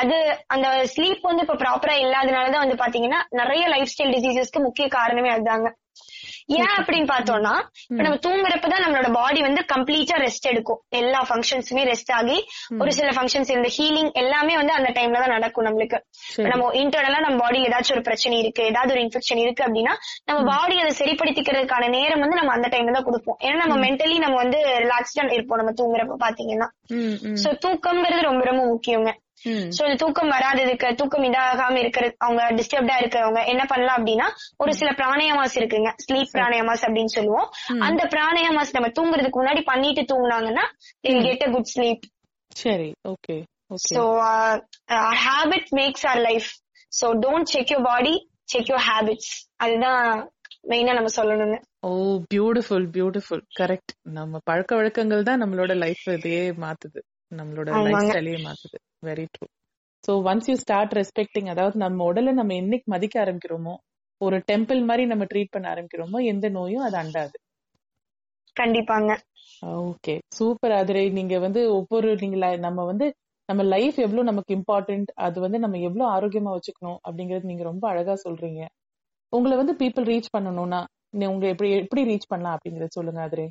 [0.00, 0.16] அது
[0.46, 5.68] அந்த ஸ்லீப் வந்து இப்ப ப்ராப்பரா இல்லாதனாலதான் வந்து பாத்தீங்கன்னா நிறைய லைஃப் ஸ்டைல் டிசீசஸ்க்கு முக்கிய காரணமே அதுதாங்க.
[6.46, 7.52] ஏன் அப்படின்னு பார்த்தோம்னா
[7.90, 10.80] இப்ப நம்ம தூங்குறப்பதான் நம்மளோட பாடி வந்து கம்ப்ளீட்டா ரெஸ்ட் எடுக்கும்.
[10.88, 12.36] எல்லா ஃபங்க்ஷன்ஸுமே ரெஸ்ட் ஆகி
[12.78, 15.98] ஒரு சில ஃபங்க்ஷன்ஸ் இந்த ஹீலிங் எல்லாமே வந்து அந்த டைம்ல தான் நடக்கும் நம்மளுக்கு.
[16.50, 20.78] நம்ம இன்டர்னலா நம்ம பாடியில ஏதாச்சும் ஒரு பிரச்சனை இருக்கு ஏதாவது ஒரு இன்ஃபெக்ஷன் இருக்கு அப்படின்னா நம்ம பாடி
[20.80, 23.38] அதை சரிப்படுத்திக்கிறதுக்கான நேரம் வந்து நம்ம அந்த டைம்ல தான் கொடுப்போம்.
[23.40, 26.68] ஏன்னா நம்ம மென்டலி நம்ம வந்து ரிலாக்ஸ்டா இருப்போம் நம்ம தூங்குறப்ப பாத்தீங்கன்னா
[27.44, 29.12] சோ தூக்கம்ங்கிறது ரொம்ப ரொம்ப முக்கியங்க.
[29.76, 34.26] சோ இந்த தூக்கம் வராததுக்கு தூக்கம் இதாகாம இருக்கிற அவங்க டிஸ்டர்ப்டா இருக்கிறவங்க என்ன பண்ணலாம் அப்படின்னா
[34.62, 35.90] ஒரு சில பிராணயமாஸ் இருக்குங்க.
[36.04, 37.48] ஸ்லீப் பிராணயமாஸ் அப்படின்னு சொல்லுவோம்.
[37.88, 40.66] அந்த பிராணயமாஸ் நம்ம தூங்குறதுக்கு முன்னாடி பண்ணிட்டு தூங்குனாங்கன்னா
[41.26, 42.04] கெட் அ குட் ஸ்லீப்
[42.56, 42.90] சரி.
[43.12, 43.36] Okay
[43.88, 44.02] so
[45.24, 46.48] habit makes our life
[46.92, 48.14] so don't check your body
[48.52, 49.32] check your habits
[49.64, 50.02] அதுதான்
[50.70, 51.56] மெயினா நம்ம சொல்லணுங்க.
[51.86, 51.90] ஓ
[52.34, 57.00] பியூட்டிஃபுல் பியூட்டிஃபுல் கரெக்ட் நம்ம பழக்க வழக்கங்கள் தான் நம்மளோட லைஃப் இதையே மாத்துது.
[57.32, 58.02] நம்மளோட லைஃப்.
[58.06, 58.78] ஸ்டைலையே மாத்துது.
[59.06, 59.46] Very true
[60.04, 63.74] so once you start respecting அதாவது நம்ம உடலை நம்ம என்னைக்கு மதிக்க ஆரம்பிக்கிறோமோ
[64.20, 67.36] ஒரு டெம்பிள் மாதிரி நம்ம ட்ரீட் பண்ண ஆரம்பிக்கிறோமோ எந்த நோயும் அது அண்டாது.
[68.56, 69.10] கண்டிப்பாங்க.
[69.86, 73.06] ஓகே சூப்பர் அதிரை நீங்க வந்து ஒவ்வொரு நீங்க நம்ம வந்து
[73.48, 78.14] நம்ம லைஃப் எவ்வளவு நமக்கு இம்பார்ட்டன்ட் அது வந்து நம்ம எவ்வளவு ஆரோக்கியமா வச்சுக்கணும் அப்படிங்கறது நீங்க ரொம்ப அழகா
[78.24, 78.60] சொல்றீங்க.
[79.32, 80.80] உங்களை வந்து பீப்புள் ரீச் பண்ணணும்னா
[81.12, 83.46] நீ உங்களை எப்படி எப்படி ரீச் பண்ணலாம் அப்படிங்கறத சொல்லுங்க அதிரை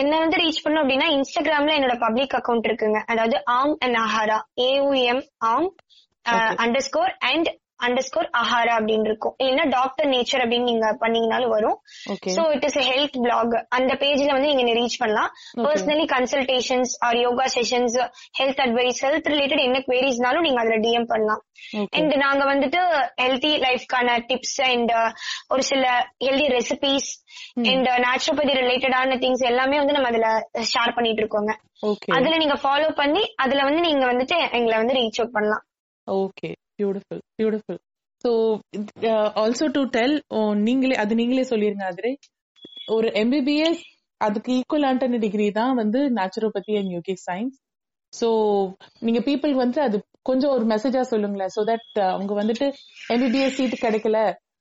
[0.00, 3.00] என்ன வந்து ரீச் பண்ணும் அப்படின்னா இன்ஸ்டாகிராம்ல என்னோட பப்ளிக் அக்கவுண்ட் இருக்குங்க.
[3.06, 5.68] அதாவது ஆம் அண்ட் அஹாரா ஏயுஎம் ஆம்
[6.56, 7.48] underscore and
[7.84, 9.34] underscore Ahara அப்படின்னு இருக்கும்.
[9.42, 11.76] இல்லைன்னா டாக்டர் நேச்சர் அப்படின்னு நீங்க பண்ணீங்கனாலும் வரும்.
[12.36, 15.30] So it is health blog அந்த பேஜ்ல வந்து நீங்க ரீச் பண்ணலாம்.
[15.66, 17.98] Personally consultations or yoga sessions
[18.40, 21.42] health advice health related என்ன queries-னாலும் நீங்க அதுல டிஎம் பண்ணலாம்.
[21.98, 22.80] அண்ட் நாங்க வந்துட்டு
[23.22, 24.92] ஹெல்தி லைஃப்க்கான டிப்ஸ் அண்ட்
[25.48, 25.84] ஒரு சில
[26.26, 27.10] ஹெல்தி ரெசிபிஸ்
[27.72, 30.28] அண்ட் நேச்சுரோபதி ரிலேட்டடான திங்ஸ் எல்லாமே வந்து நம்ம அதுல
[30.72, 31.52] ஷேர் பண்ணிட்டு இருக்கோங்க.
[32.16, 35.64] அதுல நீங்க ஃபாலோ பண்ணி அதுல வந்து நீங்க வந்துட்டு எங்களை வந்து ரீச் அவுட் பண்ணலாம்.
[36.06, 37.80] Okay beautiful beautiful
[38.24, 38.30] so
[39.42, 40.16] also to tell
[40.62, 42.12] நீங்களே அது நீங்களே சொல்லிருங்க அதிரை
[42.88, 43.82] ஒரு எம்பிபிஎஸ்
[44.20, 47.56] அதுக்கு ஈக்குவலான டிகிரி தான் வந்து naturopathy and yogic science
[48.12, 48.28] so
[49.02, 52.66] நீங்க பீப்புள் வந்து அது கொஞ்சம் ஒரு மெசேஜா சொல்லுங்களேன் ஸோ தட் அவங்க வந்துட்டு
[53.10, 54.18] எம்பிபிஎஸ் சீட் கிடைக்கல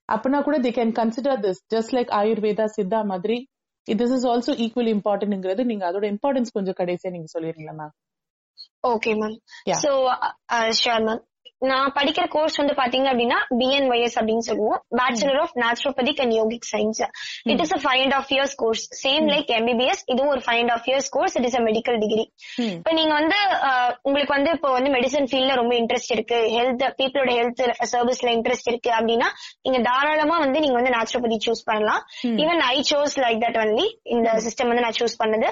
[0.10, 3.38] அப்பனா கூட they can consider this just like Ayurveda Siddha மாதிரி.
[3.88, 7.93] திஸ் இஸ் ஆல்சோ ஈக்குவலி இம்பார்ட்டன்ட்ங்கிறது நீங்க அதோட இம்பார்ட்டன்ஸ் கொஞ்சம் கடைசியா நீங்க சொல்லிருங்களா ma'am
[8.91, 9.36] okay ma'am.
[9.84, 9.91] So
[10.79, 11.23] sure ma'am
[11.61, 14.79] நான் படிக்கிற கோர்ஸ் வந்து பாத்தீங்க அப்படின்னா பிஎன்ஒய்எஸ் அப்படின்னு சொல்லுவோம்.
[14.99, 17.01] Bachelor of naturopathic and yogic science
[17.51, 20.73] it is a five and half years course same like MBBS இதுவும் ஒரு five and
[20.75, 22.25] half years course it is a medical degree.
[22.77, 23.37] இப்ப நீங்க வந்து
[24.07, 26.39] உங்களுக்கு வந்து இப்போ வந்து மெடிசன் ஃபீல்ட்ல ரொம்ப இன்ட்ரெஸ்ட் இருக்கு.
[26.57, 27.63] ஹெல்த் பீப்புளோட ஹெல்த்
[27.93, 29.29] சர்வீஸ்ல இன்ட்ரெஸ்ட் இருக்கு அப்படின்னா
[29.61, 32.01] நீங்க தாராளமா வந்து நீங்க வந்து நேச்சுரோபதி சூஸ் பண்ணலாம்.
[32.43, 35.49] Even I chose like that only இந்த சிஸ்டம் வந்து நான் சூஸ் பண்ணது.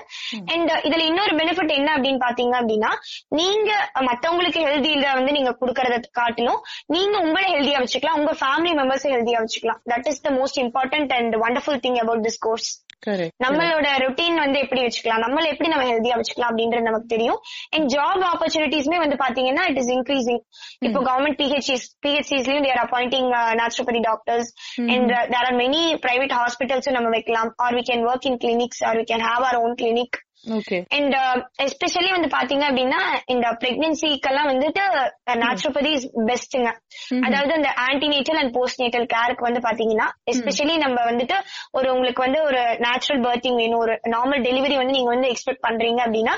[0.53, 2.91] அண்ட் இதுல இன்னொரு பெனிஃபிட் என்ன அப்படின்னு பாத்தீங்க அப்படின்னா
[3.39, 3.71] நீங்க
[4.09, 6.62] மத்தவங்களுக்கு ஹெல்தியில வந்து நீங்க கொடுக்கறத காட்டிலும்
[6.95, 8.19] நீங்க உங்களை ஹெல்தியா வச்சுக்கலாம்.
[8.21, 9.82] உங்க ஃபேமிலி மெம்பர்ஸ் ஹெல்தியா வச்சுக்கலாம்.
[9.91, 12.71] That is the most important and wonderful thing about this course
[13.43, 15.23] நம்மளோட ரொட்டீன் வந்து எப்படி வச்சுக்கலாம்?
[15.23, 17.39] நம்மள எப்படி நம்ம ஹெல்தியா வச்சுக்கலாம் அப்படின்றது நமக்கு தெரியும்.
[17.75, 20.41] அண்ட் ஜாப் ஆப்பர்ச்சுனிட்டிஸ்மே வந்து பாத்தீங்கன்னா இட் இஸ் இன்க்ரீசிங்
[20.88, 23.29] இப்போ government PHCs பிஹெச்சிஸ்லயும் they're appointing
[23.62, 24.51] naturopathy doctors
[24.93, 27.51] and there are many private ஹாஸ்பிட்டல்ஸும் நம்ம வைக்கலாம்.
[27.65, 30.17] Or we can work in clinics or we can have our own clinic
[30.97, 31.15] and
[31.58, 34.84] especially வந்து பாத்தீங்க அப்படின்னா இந்த பிரெக்னன்சிக்கெல்லாம் வந்துட்டு
[35.43, 36.69] நேச்சுரோபதி இஸ் பெஸ்ட்டுங்க
[37.27, 41.38] அதாவது இந்த ஆன்டிநேட்டல் அண்ட் போஸ்ட் நேட்டல் கேருக்கு வந்து பாத்தீங்கன்னா எஸ்பெஷலி நம்ம வந்துட்டு
[41.71, 46.01] ஒரு உங்களுக்கு வந்து ஒரு நேச்சுரல் பர்த்திங் வேணும் ஒரு நார்மல் டெலிவரி வந்து நீங்க வந்து எக்ஸ்பெக்ட் பண்றீங்க
[46.08, 46.36] அப்படின்னா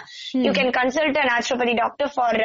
[0.47, 2.39] you can consult naturopathy doctor for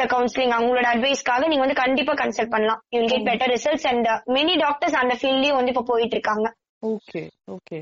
[0.00, 2.80] the counselling அவங்களோட அட்வைஸ்க்காக நீங்க வந்து கண்டிப்பா கன்சல்ட் பண்ணலாம்.
[2.90, 6.48] You get better results and many doctors அந்த ஃபீல்ட்லயும் வந்து இப்ப போயிட்டு இருக்காங்க.
[6.82, 7.78] ஓகே ஓகே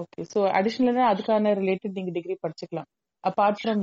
[0.00, 2.88] ஓகே சோ அடிஷனலா அதுக்கான ரிலேட்டட் நீங்க டிகிரி படிச்சுக்கலாம்.
[3.24, 3.80] Apart from.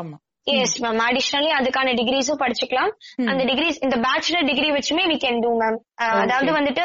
[0.00, 0.16] ஆமா.
[0.42, 2.92] எஸ் மேம் அடிஷனலி அதுக்கான டிகிரிஸும் படிச்சுக்கலாம்.
[3.30, 5.76] அந்த டிகிரிஸ் இந்த பேச்சுலர் டிகிரி வச்சுமே வி கேன் டூ மேம்
[6.20, 6.84] அதாவது வந்துட்டு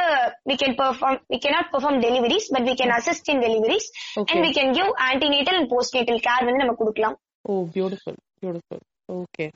[0.49, 3.87] we can perform we cannot perform deliveries but we can assist in deliveries.
[4.31, 7.15] And we can give antenatal and postnatal care வந்து நம்ம கொடுக்கலாம்.
[7.41, 8.83] ஓ beautiful beautiful
[9.19, 9.47] okay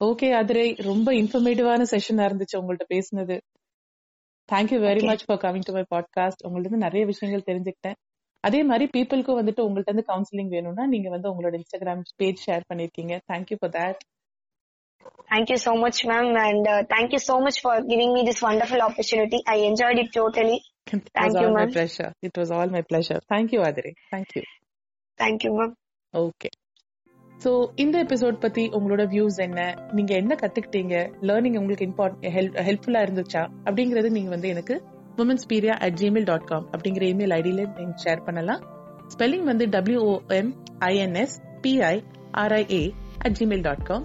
[0.00, 3.36] okay Aathirai ரொம்ப இன்ஃபர்மேட்டிவான செஷனா இருந்துச்சு உங்கள்ட்ட பேசினது.
[4.48, 5.02] Thank you very.
[5.04, 7.98] Much for coming to my podcast உங்கள்ட்ட நிறைய விஷயங்கள் தெரிஞ்சுக்கிட்டேன்.
[8.44, 13.16] அதே மாதிரி பீப்புளுக்கும் வந்துட்டு உங்கள்ட்ட இருந்து கவுன்சிலிங் வேணும்னா நீங்க வந்து உங்களோட இன்ஸ்டாகிராம் பேஜ் ஷேர் பண்ணிருக்கீங்க
[13.32, 14.00] thank you for that
[15.30, 18.40] Thank you so much, ma'am, and uh, thank you so much for giving me this
[18.42, 19.38] wonderful opportunity.
[19.46, 20.56] I enjoyed it totally.
[20.86, 21.70] It was Thank all you, my ma'am.
[21.70, 22.08] pleasure.
[22.22, 23.18] It was all my pleasure.
[23.28, 23.92] Thank you, Adire.
[24.10, 24.42] Thank you.
[25.18, 25.70] Thank you, ma'am.
[26.14, 26.50] Okay
[27.32, 29.60] so இந்த episode பத்தி உங்களோட views என்ன
[29.92, 30.94] நீங்க என்ன கத்துக்கிட்டீங்க
[31.28, 32.16] learning உங்களுக்கு impart
[32.68, 34.76] ஹெல்ப்ஃபுல்லா இருந்துச்சா அப்படிங்கறது நீங்க வந்து எனக்கு
[35.48, 38.60] Wominspiria at Gmail dot com அப்படிங்கிற இமெயில் ஐடியில நீங்க ஷேர் பண்ணலாம்.
[39.14, 42.02] ஸ்பெல்லிங் வந்து W O M I N S P I
[42.32, 44.04] R I A at Gmail dot com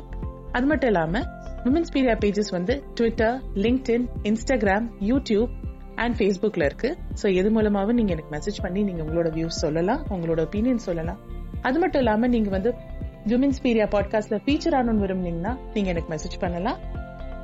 [0.52, 1.20] அது மட்டும் இல்லாம
[1.64, 5.52] உமன்ஸ் பீரியா பேஜஸ் வந்து Twitter LinkedIn Instagram YouTube
[5.96, 6.98] and ஃபேஸ்புக்ல இருக்கு.
[7.22, 11.20] ஸோ எது மூலமாவும் நீங்க எனக்கு மெசேஜ் பண்ணி நீங்க உங்களோட வியூஸ் சொல்லலாம் உங்களோட ஒப்பீனியன் சொல்லலாம்.
[11.62, 12.74] அது மட்டும் இல்லாம நீங்க வந்து
[13.28, 16.80] விமன்ஸ் பீரியா பாட்காஸ்ட்ல ஃபீச்சர் ஆனோன்னு விரும்புனீங்கன்னா நீங்க எனக்கு மெசேஜ் பண்ணலாம்.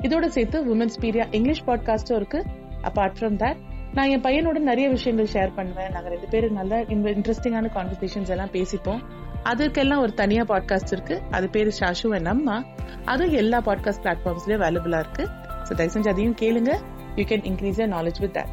[0.01, 2.45] இதோட சேர்த்து உமன்ஸ் பீரியா இங்கிலீஷ் பாட்காஸ்டும் இருக்கு.
[2.83, 3.59] அபார்ட் ஃப்ரம் தட்
[3.93, 5.91] நான் என் பையனோட நிறைய விஷயங்கள் ஷேர் பண்ணுவேன்.
[5.91, 9.01] நாங்க ரெண்டு பேரும் நல்ல இன்ட்ரெஸ்டிங்கான கான்வர்சேஷன்ஸ் எல்லாம் பேசிப்போம்.
[9.43, 11.21] அதுக்கெல்லாம் ஒரு தனியா பாட்காஸ்ட் இருக்கு.
[11.31, 12.63] அது பேரு ஷாஷு அண்ட் அம்மா
[13.05, 15.27] அதுவும் எல்லா பாட்காஸ்ட் பிளாட்ஃபார்ம்ஸ்லயும் அவைலபிளா இருக்கு.
[15.63, 16.73] ஸோ தயவு செஞ்சு அதையும் கேளுங்க.
[17.15, 18.51] You can increase your knowledge with that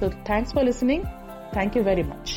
[0.00, 1.04] so thanks for listening
[1.52, 2.32] thank you very much